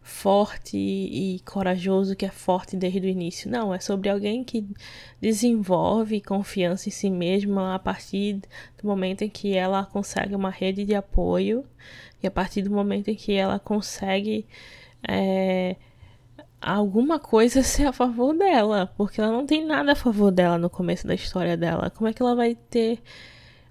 forte 0.05 0.77
e 0.77 1.39
corajoso 1.43 2.15
que 2.15 2.27
é 2.27 2.29
forte 2.29 2.77
desde 2.77 2.99
o 2.99 3.05
início. 3.09 3.49
Não, 3.49 3.73
é 3.73 3.79
sobre 3.79 4.07
alguém 4.07 4.43
que 4.43 4.63
desenvolve 5.19 6.21
confiança 6.21 6.89
em 6.89 6.91
si 6.91 7.09
mesma 7.09 7.73
a 7.73 7.79
partir 7.79 8.39
do 8.79 8.87
momento 8.87 9.23
em 9.23 9.29
que 9.29 9.55
ela 9.55 9.83
consegue 9.83 10.35
uma 10.35 10.51
rede 10.51 10.85
de 10.85 10.93
apoio 10.93 11.65
e 12.21 12.27
a 12.27 12.31
partir 12.31 12.61
do 12.61 12.69
momento 12.69 13.07
em 13.07 13.15
que 13.15 13.33
ela 13.33 13.57
consegue 13.57 14.45
é, 15.07 15.75
alguma 16.61 17.17
coisa 17.17 17.63
ser 17.63 17.87
a 17.87 17.91
favor 17.91 18.37
dela, 18.37 18.93
porque 18.95 19.19
ela 19.19 19.31
não 19.31 19.43
tem 19.43 19.65
nada 19.65 19.93
a 19.93 19.95
favor 19.95 20.29
dela 20.29 20.59
no 20.59 20.69
começo 20.69 21.07
da 21.07 21.15
história 21.15 21.57
dela. 21.57 21.89
Como 21.89 22.07
é 22.07 22.13
que 22.13 22.21
ela 22.21 22.35
vai 22.35 22.53
ter 22.53 23.01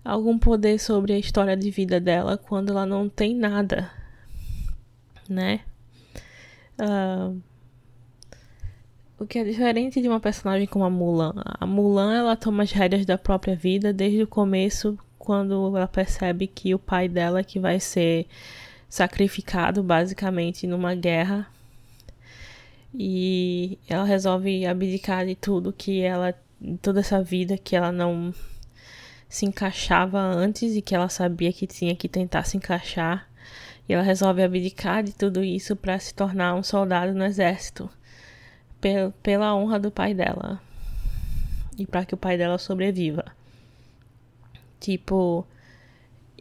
algum 0.05 0.37
poder 0.37 0.81
sobre 0.81 1.13
a 1.13 1.19
história 1.19 1.57
de 1.57 1.71
vida 1.71 2.01
dela 2.01 2.37
quando 2.37 2.71
ela 2.71 2.85
não 2.85 3.09
tem 3.09 3.37
nada, 3.37 3.89
né? 5.29 5.61
Uh, 6.79 7.41
o 9.19 9.27
que 9.27 9.39
é 9.39 9.45
diferente 9.45 10.03
de 10.03 10.09
uma 10.09 10.21
personagem 10.21 10.67
como 10.67 10.85
a 10.85 10.91
Mulan. 10.91 11.33
A 11.37 11.65
Mulan, 11.65 12.15
ela 12.15 12.37
toma 12.37 12.63
as 12.63 12.73
rédeas 12.73 13.07
da 13.07 13.17
própria 13.17 13.55
vida 13.55 13.93
desde 13.93 14.23
o 14.23 14.27
começo, 14.27 14.99
quando 15.19 15.77
ela 15.77 15.89
percebe 15.89 16.47
que 16.47 16.75
o 16.75 16.79
pai 16.79 17.09
dela 17.09 17.41
é 17.41 17.45
que 17.45 17.59
vai 17.59 17.81
ser 17.81 18.27
sacrificado, 18.89 19.83
basicamente, 19.83 20.67
numa 20.67 20.95
guerra. 20.95 21.47
E 22.93 23.79
ela 23.89 24.05
resolve 24.05 24.67
abdicar 24.67 25.27
de 25.27 25.35
tudo 25.35 25.73
que 25.73 26.01
ela... 26.01 26.35
Toda 26.81 27.01
essa 27.01 27.23
vida 27.23 27.59
que 27.59 27.77
ela 27.77 27.93
não 27.93 28.33
se 29.29 29.45
encaixava 29.45 30.19
antes 30.19 30.75
e 30.77 30.81
que 30.81 30.95
ela 30.95 31.09
sabia 31.09 31.53
que 31.53 31.67
tinha 31.67 31.95
que 31.95 32.09
tentar 32.09 32.45
se 32.45 32.57
encaixar 32.57 33.29
e 33.89 33.93
ela 33.93 34.03
resolve 34.03 34.43
abdicar 34.43 35.03
de 35.03 35.13
tudo 35.15 35.45
isso 35.45 35.77
para 35.77 35.99
se 35.99 36.15
tornar 36.15 36.55
um 36.55 36.63
soldado 36.63 37.13
no 37.13 37.25
exército, 37.25 37.89
pel 38.81 39.13
pela 39.23 39.55
honra 39.55 39.79
do 39.79 39.91
pai 39.91 40.15
dela 40.15 40.61
e 41.79 41.87
para 41.87 42.05
que 42.05 42.15
o 42.15 42.19
pai 42.19 42.37
dela 42.37 42.59
sobreviva. 42.59 43.25
Tipo, 44.81 45.47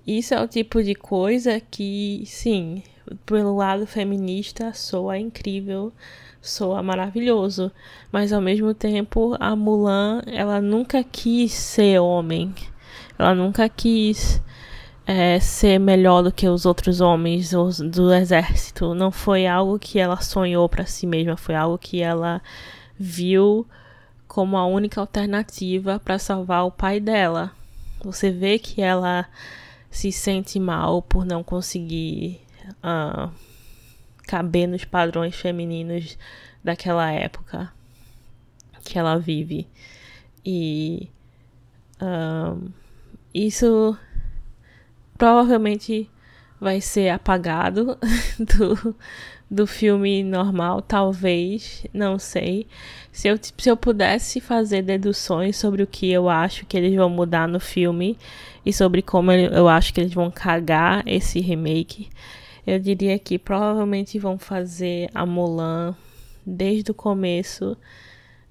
isso 0.06 0.34
é 0.34 0.42
o 0.42 0.48
tipo 0.48 0.84
de 0.84 0.96
coisa 0.96 1.60
que, 1.60 2.24
sim, 2.26 2.84
pelo 3.26 3.56
lado 3.56 3.88
feminista 3.88 4.74
soa 4.74 5.18
incrível, 5.18 5.94
soa 6.42 6.84
maravilhoso, 6.84 7.72
mas 8.12 8.34
ao 8.34 8.42
mesmo 8.42 8.74
tempo 8.74 9.36
a 9.40 9.56
Mulan, 9.56 10.22
ela 10.28 10.62
nunca 10.62 11.04
quis 11.04 11.54
ser 11.54 12.00
homem. 12.00 12.54
Ela 13.18 13.34
nunca 13.34 13.70
quis 13.70 14.42
é, 15.05 15.39
ser 15.39 15.79
melhor 15.79 16.22
do 16.24 16.31
que 16.31 16.48
os 16.48 16.65
outros 16.65 17.01
homens 17.01 17.51
do 17.51 18.13
exército. 18.13 18.93
Não 18.93 19.12
foi 19.12 19.45
algo 19.45 19.77
que 19.77 20.00
ela 20.00 20.22
sonhou 20.22 20.67
para 20.69 20.86
si 20.86 21.05
mesma, 21.05 21.36
foi 21.36 21.55
algo 21.55 21.77
que 21.77 22.01
ela 22.01 22.41
viu 22.98 23.67
como 24.27 24.57
a 24.57 24.65
única 24.65 25.00
alternativa 25.00 26.00
para 26.00 26.17
salvar 26.17 26.65
o 26.65 26.72
pai 26.72 27.00
dela. 27.00 27.51
Você 28.03 28.31
vê 28.31 28.57
que 28.57 28.81
ela 28.81 29.27
se 29.91 30.12
sente 30.12 30.60
mal 30.60 31.01
por 31.01 31.25
não 31.25 31.43
conseguir 31.43 32.41
uh, 32.83 33.31
caber 34.25 34.67
nos 34.67 34.86
padrões 34.86 35.36
femininos 35.36 36.17
daquela 36.63 37.12
época 37.12 37.72
que 38.83 38.98
ela 38.98 39.18
vive. 39.18 39.68
E 40.46 41.09
uh, 42.01 42.72
isso 43.33 43.98
provavelmente 45.24 46.09
vai 46.59 46.81
ser 46.81 47.07
apagado 47.07 47.98
do, 48.38 48.94
do 49.50 49.66
filme 49.66 50.22
normal, 50.22 50.81
talvez, 50.81 51.88
não 51.94 52.20
sei. 52.20 52.68
Se 53.09 53.29
eu, 53.29 53.40
se 53.42 53.72
eu 53.72 53.77
pudesse 53.77 54.42
fazer 54.42 54.81
deduções 54.81 55.55
sobre 55.55 55.81
o 55.81 55.88
que 55.88 56.12
eu 56.12 56.27
acho 56.27 56.66
que 56.66 56.75
eles 56.75 56.94
vão 56.94 57.09
mudar 57.09 57.48
no 57.48 57.57
filme 57.57 58.18
e 58.66 58.74
sobre 58.74 59.01
como 59.01 59.31
eu 59.31 59.70
acho 59.70 59.94
que 59.94 60.01
eles 60.01 60.14
vão 60.14 60.29
cagar 60.29 61.07
esse 61.07 61.40
remake, 61.40 62.09
eu 62.68 62.77
diria 62.77 63.18
que 63.18 63.40
provavelmente 63.40 64.20
vão 64.20 64.38
fazer 64.38 65.09
a 65.16 65.25
Mulan 65.25 65.96
desde 66.46 66.92
o 66.92 66.94
começo 66.94 67.77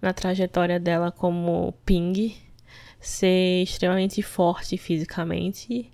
na 0.00 0.14
trajetória 0.14 0.80
dela 0.80 1.12
como 1.12 1.74
Ping 1.84 2.34
ser 2.98 3.62
extremamente 3.62 4.22
forte 4.22 4.78
fisicamente 4.78 5.92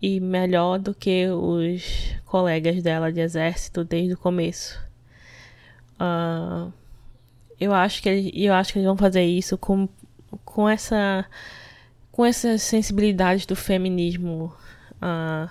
e 0.00 0.20
melhor 0.20 0.78
do 0.78 0.94
que 0.94 1.28
os 1.28 2.14
colegas 2.24 2.82
dela 2.82 3.12
de 3.12 3.20
exército 3.20 3.84
desde 3.84 4.14
o 4.14 4.18
começo. 4.18 4.78
Uh, 5.94 6.72
eu 7.58 7.72
acho 7.72 8.02
que 8.02 8.08
eles, 8.08 8.32
eu 8.34 8.52
acho 8.52 8.72
que 8.72 8.78
eles 8.78 8.86
vão 8.86 8.96
fazer 8.96 9.24
isso 9.24 9.56
com, 9.56 9.88
com 10.44 10.68
essa 10.68 11.24
com 12.12 12.24
essas 12.24 12.62
sensibilidades 12.62 13.44
do 13.44 13.54
feminismo 13.54 14.52
uh, 14.96 15.50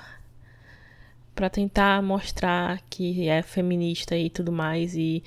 para 1.36 1.50
tentar 1.50 2.02
mostrar 2.02 2.82
que 2.90 3.28
é 3.28 3.42
feminista 3.42 4.18
e 4.18 4.30
tudo 4.30 4.52
mais 4.52 4.96
e 4.96 5.24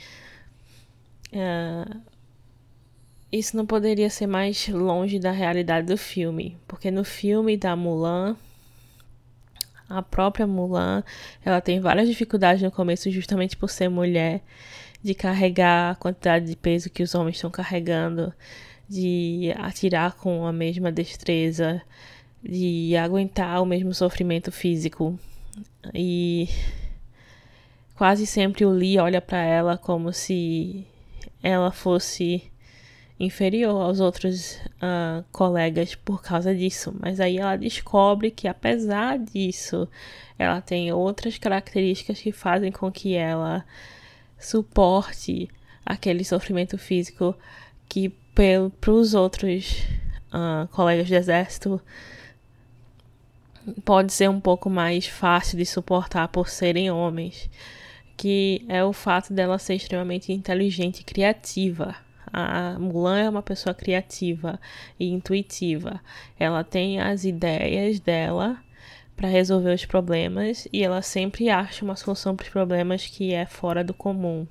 uh, 1.33 2.01
isso 3.31 3.57
não 3.57 3.67
poderia 3.67 4.09
ser 4.09 4.27
mais 4.27 4.69
longe 4.69 5.19
da 5.19 5.31
realidade 5.31 5.87
do 5.87 5.99
filme, 5.99 6.57
porque 6.67 6.91
no 6.91 7.05
filme 7.05 7.57
da 7.57 7.77
Mulan, 7.77 8.37
a 9.89 10.03
própria 10.03 10.47
Mulan, 10.47 11.03
ela 11.45 11.61
tem 11.61 11.81
várias 11.81 12.09
dificuldades 12.09 12.63
no 12.63 12.71
começo 12.71 13.11
justamente 13.11 13.57
por 13.57 13.71
ser 13.71 13.89
mulher, 13.89 14.43
de 15.03 15.15
carregar 15.15 15.93
a 15.93 15.95
quantidade 15.95 16.47
de 16.47 16.57
peso 16.57 16.91
que 16.91 17.03
os 17.03 17.15
homens 17.15 17.37
estão 17.37 17.51
carregando, 17.51 18.33
de 18.89 19.53
atirar 19.57 20.15
com 20.17 20.47
a 20.47 20.53
mesma 20.53 20.91
destreza, 20.91 21.81
de 22.43 22.97
aguentar 22.97 23.63
o 23.63 23.67
mesmo 23.67 23.95
sofrimento 23.95 24.51
físico. 24.51 25.19
E 25.95 26.49
quase 27.95 28.27
sempre 28.27 28.65
o 28.65 28.71
Lee 28.71 28.99
olha 28.99 29.21
para 29.21 29.43
ela 29.43 29.79
como 29.79 30.13
se 30.13 30.87
ela 31.43 31.71
fosse 31.71 32.51
inferior 33.19 33.83
aos 33.83 34.01
outros 34.01 34.57
uh, 34.77 35.25
colegas 35.33 35.95
por 35.95 36.23
causa 36.23 36.55
disso. 36.55 36.95
Mas 37.01 37.21
aí 37.21 37.39
ela 37.39 37.57
descobre 37.57 38.31
que, 38.31 38.47
apesar 38.47 39.19
disso, 39.19 39.89
ela 40.39 40.61
tem 40.61 40.93
outras 40.93 41.37
características 41.37 42.21
que 42.21 42.31
fazem 42.31 42.71
com 42.71 42.91
que 42.91 43.15
ela 43.15 43.65
suporte 44.39 45.49
aquele 45.85 46.25
sofrimento 46.25 46.79
físico 46.79 47.35
que 47.89 48.11
para 48.35 48.93
os 48.93 49.15
outros 49.15 49.83
uh, 50.33 50.69
colegas 50.69 51.09
de 51.09 51.15
exército 51.15 51.81
pode 53.85 54.13
ser 54.13 54.31
um 54.31 54.41
pouco 54.41 54.71
mais 54.71 55.07
fácil 55.07 55.59
de 55.59 55.67
suportar 55.67 56.29
por 56.29 56.49
serem 56.49 56.91
homens, 56.91 57.51
que 58.17 58.65
é 58.69 58.85
o 58.85 58.93
fato 58.93 59.33
dela 59.33 59.59
ser 59.59 59.75
extremamente 59.75 60.33
inteligente 60.33 61.01
e 61.01 61.05
criativa. 61.05 61.97
A 62.33 62.79
Mulan 62.79 63.19
é 63.19 63.29
uma 63.29 63.43
pessoa 63.43 63.75
criativa 63.75 64.61
e 64.99 65.09
intuitiva. 65.09 66.01
Ela 66.39 66.65
tem 66.65 67.01
as 67.01 67.25
ideias 67.25 68.01
dela 68.01 68.59
para 69.17 69.29
resolver 69.29 69.75
os 69.75 69.85
problemas 69.85 70.69
e 70.73 70.83
ela 70.83 71.03
sempre 71.03 71.49
acha 71.51 71.85
uma 71.85 71.97
solução 71.97 72.37
para 72.37 72.45
os 72.45 72.51
problemas 72.51 73.07
que 73.07 73.35
é 73.35 73.47
fora 73.47 73.83
do 73.83 73.93
comum. 73.93 74.47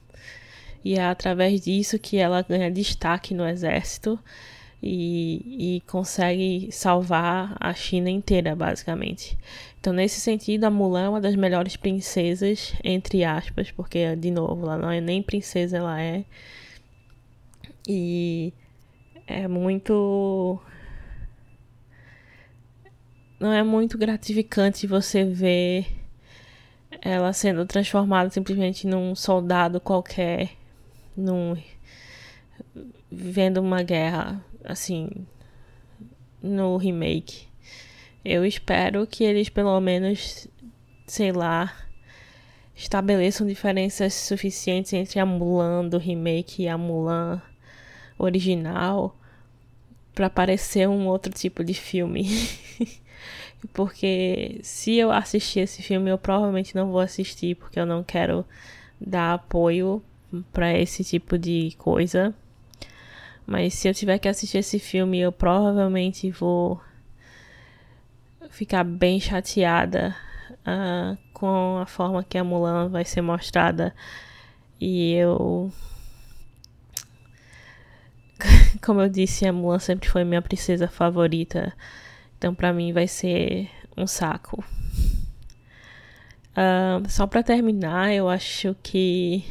E 0.84 0.96
é 0.96 1.04
através 1.06 1.62
disso 1.62 1.98
que 1.98 2.18
ela 2.18 2.42
ganha 2.42 2.72
destaque 2.72 3.34
no 3.34 3.48
exército 3.48 4.20
e, 4.82 5.78
e 5.78 5.82
consegue 5.82 6.70
salvar 6.72 7.56
a 7.60 7.74
China 7.74 8.10
inteira, 8.10 8.56
basicamente. 8.56 9.38
Então, 9.80 9.94
nesse 9.94 10.20
sentido, 10.20 10.66
a 10.66 10.70
Mulan 10.70 11.06
é 11.06 11.10
uma 11.10 11.22
das 11.22 11.36
melhores 11.36 11.76
princesas, 11.76 12.74
entre 12.84 13.24
aspas, 13.24 13.72
porque, 13.72 14.16
de 14.16 14.32
novo, 14.32 14.66
ela 14.66 14.78
não 14.78 14.92
é 14.92 15.02
nem 15.02 15.22
princesa, 15.22 15.78
ela 15.78 16.02
é 16.02 16.24
e 17.88 18.54
é 19.26 19.48
muito. 19.48 20.60
Não 23.40 23.54
é 23.54 23.64
muito 23.64 23.98
gratificante 23.98 24.86
você 24.86 25.24
ver 25.24 25.88
ela 27.02 27.32
sendo 27.32 27.66
transformada 27.66 28.30
simplesmente 28.30 28.88
num 28.88 29.16
soldado 29.16 29.80
qualquer, 29.80 30.52
num 31.16 31.56
vivendo 33.10 33.60
uma 33.60 33.84
guerra 33.84 34.44
assim 34.64 35.10
no 36.42 36.78
remake. 36.78 37.48
Eu 38.26 38.46
espero 38.46 39.08
que 39.08 39.24
eles 39.24 39.48
pelo 39.48 39.80
menos, 39.80 40.48
sei 41.06 41.32
lá, 41.32 41.74
estabeleçam 42.76 43.48
diferenças 43.48 44.14
suficientes 44.14 44.92
entre 44.94 45.20
a 45.20 45.26
Mulan 45.26 45.88
do 45.88 45.98
remake 45.98 46.64
e 46.64 46.68
a 46.68 46.78
Mulan 46.78 47.42
original 48.18 49.16
para 50.14 50.30
parecer 50.30 50.88
um 50.88 51.08
outro 51.08 51.32
tipo 51.32 51.64
de 51.64 51.74
filme. 51.74 52.28
porque 53.74 54.60
se 54.64 54.96
eu 54.96 55.12
assistir 55.12 55.62
esse 55.62 55.82
filme, 55.82 56.10
eu 56.10 56.18
provavelmente 56.18 56.76
não 56.76 56.92
vou 56.92 57.00
assistir 57.00 57.56
porque 57.56 57.80
eu 57.80 57.86
não 57.86 58.04
quero 58.04 58.46
dar 59.00 59.34
apoio 59.34 60.02
para 60.52 60.78
esse 60.78 61.04
tipo 61.04 61.38
de 61.38 61.76
coisa. 61.78 62.34
Mas 63.46 63.74
se 63.74 63.88
eu 63.88 63.94
tiver 63.94 64.20
que 64.20 64.28
assistir 64.28 64.58
esse 64.58 64.80
filme, 64.80 65.20
eu 65.20 65.32
provavelmente 65.32 66.30
vou 66.32 66.82
ficar 68.50 68.84
bem 68.84 69.20
chateada 69.20 70.16
uh, 70.68 71.18
com 71.34 71.78
a 71.78 71.86
forma 71.86 72.24
que 72.24 72.38
a 72.38 72.44
Mulan 72.44 72.90
vai 72.90 73.06
ser 73.06 73.22
mostrada. 73.22 73.96
E 74.80 75.14
eu. 75.14 75.72
Como 78.82 79.02
eu 79.02 79.10
disse, 79.10 79.46
a 79.46 79.54
Mulan 79.54 79.80
sempre 79.80 80.10
foi 80.10 80.24
minha 80.24 80.42
princesa 80.42 80.88
favorita. 80.88 81.74
Então, 82.38 82.54
pra 82.54 82.74
mim, 82.74 82.94
vai 82.94 83.08
ser 83.08 83.70
um 83.96 84.06
saco. 84.06 84.64
Uh, 86.54 87.08
só 87.08 87.28
pra 87.28 87.44
terminar, 87.44 88.14
eu 88.14 88.28
acho 88.28 88.76
que 88.82 89.44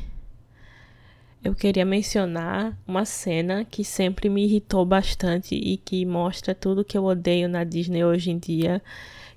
eu 1.47 1.55
queria 1.55 1.85
mencionar 1.85 2.77
uma 2.87 3.05
cena 3.05 3.65
que 3.65 3.85
sempre 3.85 4.29
me 4.29 4.45
irritou 4.45 4.85
bastante 4.85 5.55
e 5.55 5.77
que 5.77 6.05
mostra 6.05 6.53
tudo 6.55 6.85
que 6.85 6.99
eu 6.99 7.05
odeio 7.05 7.49
na 7.49 7.63
Disney 7.63 8.05
hoje 8.05 8.33
em 8.33 8.39
dia, 8.39 8.83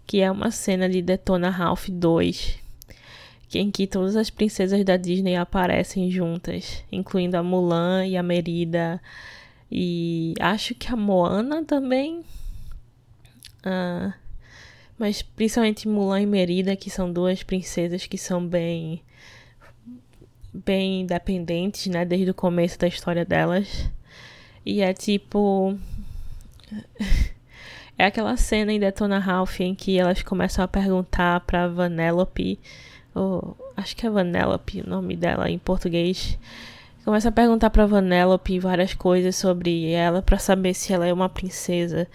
que 0.08 0.20
é 0.20 0.32
uma 0.32 0.50
cena 0.50 0.90
de 0.90 1.04
Detona 1.04 1.52
Ralph 1.52 1.88
2, 1.88 2.58
em 3.54 3.70
que 3.70 3.86
todas 3.86 4.16
as 4.16 4.32
princesas 4.32 4.84
da 4.84 4.98
Disney 4.98 5.36
aparecem 5.36 6.10
juntas, 6.10 6.84
incluindo 6.92 7.38
a 7.38 7.44
Mulan 7.44 8.08
e 8.08 8.18
a 8.18 8.24
Merida, 8.24 9.00
e 9.72 10.34
acho 10.40 10.74
que 10.74 10.92
a 10.92 10.96
Moana 10.96 11.64
também. 11.64 12.24
Ah, 13.64 14.14
mas 14.98 15.22
principalmente 15.22 15.88
Mulan 15.88 16.22
e 16.22 16.26
Merida, 16.26 16.76
que 16.76 16.90
são 16.90 17.12
duas 17.12 17.44
princesas 17.44 18.06
que 18.06 18.18
são 18.18 18.46
bem 18.46 19.02
bem 20.54 21.02
independentes, 21.02 21.88
né, 21.88 22.04
desde 22.04 22.32
o 22.32 22.34
começo 22.34 22.80
da 22.80 22.88
história 22.88 23.24
delas. 23.24 23.90
E 24.66 24.82
é 24.82 24.94
tipo 24.94 25.78
é 27.98 28.06
aquela 28.06 28.36
cena 28.38 28.74
em 28.74 28.80
Detona 28.80 29.20
Ralph 29.20 29.60
em 29.62 29.76
que 29.76 29.98
elas 30.00 30.24
começam 30.24 30.64
a 30.64 30.68
perguntar 30.68 31.42
para 31.42 31.68
Vanellope, 31.68 32.60
ou 33.14 33.56
acho 33.78 33.96
que 33.96 34.06
é 34.06 34.10
Vanellope 34.10 34.82
o 34.82 34.90
nome 34.90 35.16
dela 35.16 35.50
em 35.50 35.60
português. 35.60 36.38
Começa 37.10 37.30
a 37.30 37.32
perguntar 37.32 37.72
para 37.72 37.88
Vanellope 37.88 38.60
várias 38.60 38.94
coisas 38.94 39.36
sobre 39.36 39.90
ela 39.90 40.22
para 40.22 40.38
saber 40.38 40.76
se 40.76 40.94
ela 40.94 41.08
é 41.08 41.12
uma 41.12 41.28
princesa. 41.28 42.08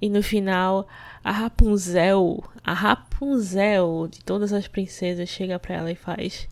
E 0.00 0.08
no 0.08 0.22
final, 0.22 0.88
a 1.22 1.30
Rapunzel, 1.30 2.42
a 2.64 2.72
Rapunzel 2.72 4.08
de 4.10 4.24
todas 4.24 4.54
as 4.54 4.66
princesas 4.66 5.28
chega 5.28 5.58
para 5.58 5.74
ela 5.74 5.92
e 5.92 5.94
faz: 5.94 6.48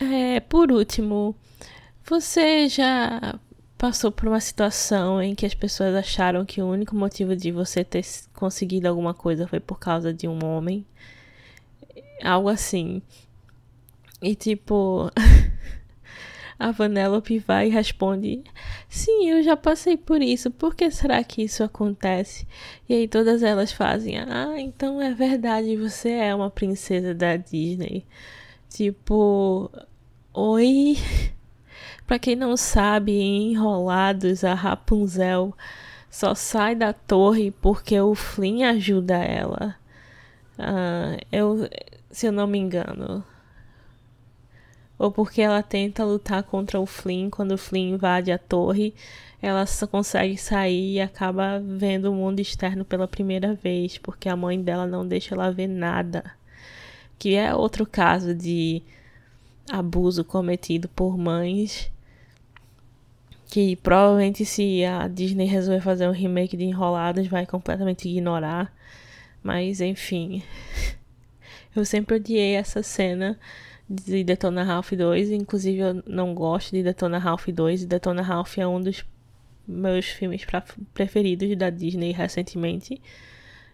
é, 0.00 0.40
por 0.40 0.72
último, 0.72 1.36
você 2.04 2.68
já 2.68 3.38
passou 3.78 4.10
por 4.10 4.26
uma 4.26 4.40
situação 4.40 5.22
em 5.22 5.36
que 5.36 5.46
as 5.46 5.54
pessoas 5.54 5.94
acharam 5.94 6.44
que 6.44 6.60
o 6.60 6.66
único 6.66 6.96
motivo 6.96 7.36
de 7.36 7.52
você 7.52 7.84
ter 7.84 8.04
conseguido 8.34 8.88
alguma 8.88 9.14
coisa 9.14 9.46
foi 9.46 9.60
por 9.60 9.78
causa 9.78 10.12
de 10.12 10.26
um 10.26 10.44
homem? 10.44 10.84
Algo 12.20 12.48
assim. 12.48 13.00
E 14.20 14.34
tipo. 14.34 15.08
a 16.58 16.72
Vanellope 16.72 17.38
vai 17.38 17.68
e 17.68 17.70
responde: 17.70 18.42
Sim, 18.88 19.30
eu 19.30 19.42
já 19.42 19.56
passei 19.56 19.96
por 19.96 20.20
isso, 20.20 20.50
por 20.50 20.74
que 20.74 20.90
será 20.90 21.22
que 21.22 21.42
isso 21.42 21.62
acontece? 21.62 22.46
E 22.88 22.94
aí 22.94 23.08
todas 23.08 23.42
elas 23.42 23.70
fazem: 23.70 24.18
Ah, 24.18 24.54
então 24.58 25.00
é 25.00 25.14
verdade, 25.14 25.76
você 25.76 26.10
é 26.10 26.34
uma 26.34 26.50
princesa 26.50 27.14
da 27.14 27.36
Disney. 27.36 28.04
Tipo, 28.68 29.70
oi. 30.34 30.96
Pra 32.06 32.18
quem 32.18 32.34
não 32.34 32.56
sabe, 32.56 33.12
Enrolados, 33.12 34.42
a 34.42 34.54
Rapunzel 34.54 35.54
só 36.10 36.34
sai 36.34 36.74
da 36.74 36.92
torre 36.92 37.50
porque 37.50 38.00
o 38.00 38.14
Flynn 38.14 38.62
ajuda 38.64 39.16
ela. 39.16 39.76
Uh, 40.58 41.20
eu, 41.30 41.68
se 42.10 42.26
eu 42.26 42.32
não 42.32 42.46
me 42.46 42.58
engano. 42.58 43.22
Ou 44.98 45.12
porque 45.12 45.40
ela 45.40 45.62
tenta 45.62 46.04
lutar 46.04 46.42
contra 46.42 46.80
o 46.80 46.86
Flynn 46.86 47.30
quando 47.30 47.52
o 47.52 47.58
Flynn 47.58 47.94
invade 47.94 48.32
a 48.32 48.38
torre. 48.38 48.94
Ela 49.40 49.64
só 49.66 49.86
consegue 49.86 50.36
sair 50.36 50.94
e 50.94 51.00
acaba 51.00 51.60
vendo 51.60 52.10
o 52.10 52.14
mundo 52.14 52.40
externo 52.40 52.84
pela 52.84 53.06
primeira 53.06 53.54
vez, 53.54 53.98
porque 53.98 54.28
a 54.28 54.34
mãe 54.34 54.60
dela 54.60 54.86
não 54.86 55.06
deixa 55.06 55.34
ela 55.34 55.52
ver 55.52 55.68
nada. 55.68 56.32
Que 57.18 57.36
é 57.36 57.54
outro 57.54 57.86
caso 57.86 58.34
de 58.34 58.82
abuso 59.70 60.24
cometido 60.24 60.88
por 60.88 61.16
mães 61.16 61.90
que 63.48 63.76
provavelmente 63.76 64.44
se 64.44 64.84
a 64.84 65.08
Disney 65.08 65.46
resolver 65.46 65.80
fazer 65.80 66.06
um 66.06 66.12
remake 66.12 66.56
de 66.56 66.64
Enroladas 66.64 67.26
vai 67.26 67.46
completamente 67.46 68.08
ignorar. 68.08 68.72
Mas 69.42 69.80
enfim. 69.80 70.42
Eu 71.74 71.84
sempre 71.84 72.16
odiei 72.16 72.54
essa 72.54 72.82
cena 72.82 73.38
de 73.88 74.22
Detona 74.22 74.62
Ralph 74.62 74.92
2, 74.92 75.30
inclusive 75.30 75.78
eu 75.78 76.02
não 76.06 76.34
gosto 76.34 76.72
de 76.72 76.82
Detona 76.82 77.18
Ralph 77.18 77.48
2, 77.48 77.86
Detona 77.86 78.20
Ralph 78.20 78.58
é 78.58 78.66
um 78.66 78.80
dos 78.80 79.04
meus 79.66 80.06
filmes 80.06 80.46
preferidos 80.92 81.56
da 81.56 81.70
Disney 81.70 82.12
recentemente 82.12 83.00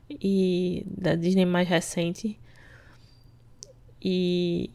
e 0.09 0.85
da 0.87 1.15
Disney 1.15 1.45
mais 1.45 1.69
recente. 1.69 2.39
E 4.01 4.71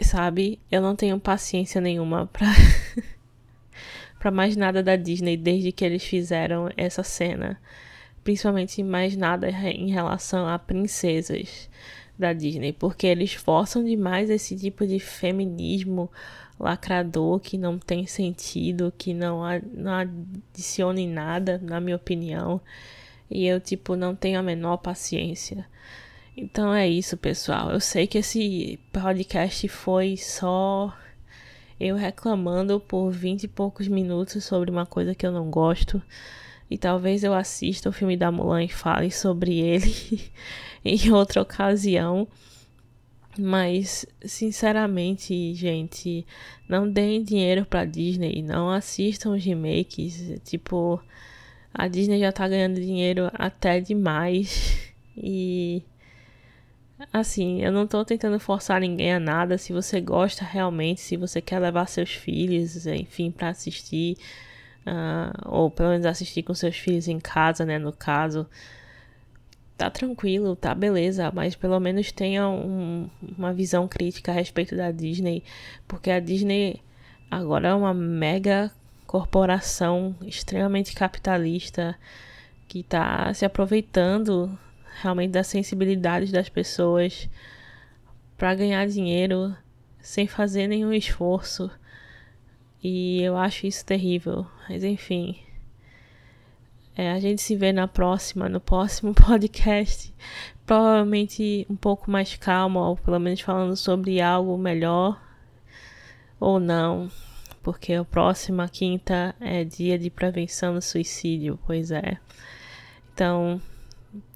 sabe? 0.00 0.60
Eu 0.70 0.80
não 0.80 0.94
tenho 0.94 1.18
paciência 1.18 1.80
nenhuma 1.80 2.26
pra, 2.26 2.46
pra 4.18 4.30
mais 4.30 4.56
nada 4.56 4.82
da 4.82 4.96
Disney 4.96 5.36
desde 5.36 5.72
que 5.72 5.84
eles 5.84 6.04
fizeram 6.04 6.70
essa 6.76 7.02
cena. 7.02 7.60
Principalmente 8.22 8.82
mais 8.82 9.16
nada 9.16 9.48
em 9.50 9.90
relação 9.90 10.46
a 10.46 10.58
princesas 10.58 11.68
da 12.18 12.32
Disney, 12.32 12.72
porque 12.72 13.06
eles 13.06 13.34
forçam 13.34 13.84
demais 13.84 14.28
esse 14.28 14.56
tipo 14.56 14.86
de 14.86 14.98
feminismo 14.98 16.10
lacrador 16.58 17.38
que 17.38 17.56
não 17.56 17.78
tem 17.78 18.06
sentido, 18.06 18.92
que 18.96 19.14
não, 19.14 19.40
não 19.72 19.92
adiciona 19.92 21.00
em 21.00 21.08
nada, 21.08 21.60
na 21.62 21.80
minha 21.80 21.96
opinião. 21.96 22.60
E 23.30 23.46
eu, 23.46 23.60
tipo, 23.60 23.94
não 23.94 24.14
tenho 24.14 24.38
a 24.38 24.42
menor 24.42 24.78
paciência. 24.78 25.66
Então 26.36 26.72
é 26.74 26.88
isso, 26.88 27.16
pessoal. 27.16 27.70
Eu 27.70 27.80
sei 27.80 28.06
que 28.06 28.18
esse 28.18 28.78
podcast 28.92 29.68
foi 29.68 30.16
só 30.16 30.96
eu 31.78 31.94
reclamando 31.94 32.80
por 32.80 33.10
vinte 33.10 33.44
e 33.44 33.48
poucos 33.48 33.86
minutos 33.86 34.42
sobre 34.44 34.70
uma 34.70 34.86
coisa 34.86 35.14
que 35.14 35.26
eu 35.26 35.30
não 35.30 35.50
gosto. 35.50 36.02
E 36.70 36.76
talvez 36.76 37.24
eu 37.24 37.32
assista 37.34 37.88
o 37.88 37.92
filme 37.92 38.16
da 38.16 38.30
Mulan 38.30 38.64
e 38.64 38.68
fale 38.68 39.10
sobre 39.10 39.58
ele 39.58 39.94
em 40.84 41.10
outra 41.12 41.42
ocasião. 41.42 42.28
Mas, 43.38 44.04
sinceramente, 44.24 45.54
gente, 45.54 46.26
não 46.68 46.90
deem 46.90 47.22
dinheiro 47.22 47.64
pra 47.64 47.84
Disney, 47.84 48.42
não 48.42 48.68
assistam 48.70 49.30
os 49.30 49.44
remakes. 49.44 50.40
Tipo, 50.44 51.00
a 51.72 51.86
Disney 51.88 52.18
já 52.18 52.32
tá 52.32 52.48
ganhando 52.48 52.80
dinheiro 52.80 53.30
até 53.34 53.80
demais. 53.80 54.86
E 55.20 55.82
Assim, 57.12 57.62
eu 57.62 57.70
não 57.70 57.86
tô 57.86 58.04
tentando 58.04 58.40
forçar 58.40 58.80
ninguém 58.80 59.12
a 59.12 59.20
nada. 59.20 59.56
Se 59.56 59.72
você 59.72 60.00
gosta 60.00 60.44
realmente, 60.44 61.00
se 61.00 61.16
você 61.16 61.40
quer 61.40 61.60
levar 61.60 61.86
seus 61.86 62.10
filhos, 62.10 62.86
enfim, 62.86 63.30
para 63.30 63.50
assistir, 63.50 64.16
uh, 64.88 65.48
ou 65.48 65.70
pelo 65.70 65.90
menos 65.90 66.06
assistir 66.06 66.42
com 66.42 66.54
seus 66.54 66.76
filhos 66.76 67.08
em 67.08 67.20
casa, 67.20 67.64
né? 67.64 67.78
No 67.78 67.92
caso, 67.92 68.46
tá 69.76 69.90
tranquilo, 69.90 70.56
tá 70.56 70.74
beleza, 70.74 71.30
mas 71.32 71.54
pelo 71.54 71.78
menos 71.78 72.10
tenha 72.10 72.48
um, 72.48 73.08
uma 73.36 73.52
visão 73.52 73.86
crítica 73.86 74.32
a 74.32 74.34
respeito 74.34 74.74
da 74.74 74.90
Disney, 74.90 75.44
porque 75.86 76.10
a 76.10 76.18
Disney 76.18 76.80
agora 77.30 77.68
é 77.68 77.74
uma 77.74 77.94
mega 77.94 78.72
corporação 79.06 80.14
extremamente 80.22 80.94
capitalista 80.94 81.96
que 82.66 82.82
tá 82.82 83.32
se 83.32 83.44
aproveitando 83.44 84.58
realmente 85.00 85.30
das 85.30 85.46
sensibilidades 85.46 86.30
das 86.30 86.48
pessoas 86.48 87.28
para 88.36 88.54
ganhar 88.54 88.86
dinheiro 88.86 89.56
sem 90.00 90.26
fazer 90.26 90.66
nenhum 90.66 90.92
esforço. 90.92 91.70
E 92.82 93.22
eu 93.22 93.36
acho 93.36 93.66
isso 93.66 93.84
terrível. 93.84 94.46
Mas 94.68 94.84
enfim. 94.84 95.38
É, 96.96 97.12
a 97.12 97.20
gente 97.20 97.40
se 97.40 97.54
vê 97.54 97.72
na 97.72 97.86
próxima, 97.86 98.48
no 98.48 98.60
próximo 98.60 99.14
podcast. 99.14 100.12
Provavelmente 100.66 101.66
um 101.70 101.76
pouco 101.76 102.10
mais 102.10 102.36
calmo, 102.36 102.80
ou 102.80 102.96
pelo 102.96 103.18
menos 103.18 103.40
falando 103.40 103.76
sobre 103.76 104.20
algo 104.20 104.58
melhor. 104.58 105.20
Ou 106.40 106.58
não. 106.58 107.10
Porque 107.62 107.92
a 107.94 108.04
próxima 108.04 108.68
quinta 108.68 109.34
é 109.40 109.64
dia 109.64 109.98
de 109.98 110.10
prevenção 110.10 110.74
do 110.74 110.82
suicídio. 110.82 111.58
Pois 111.66 111.90
é. 111.90 112.18
Então, 113.12 113.60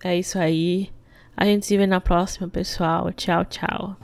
é 0.02 0.16
isso 0.16 0.38
aí. 0.38 0.90
A 1.36 1.44
gente 1.44 1.66
se 1.66 1.76
vê 1.76 1.86
na 1.86 2.00
próxima, 2.00 2.48
pessoal. 2.48 3.10
Tchau, 3.12 3.44
tchau. 3.44 3.96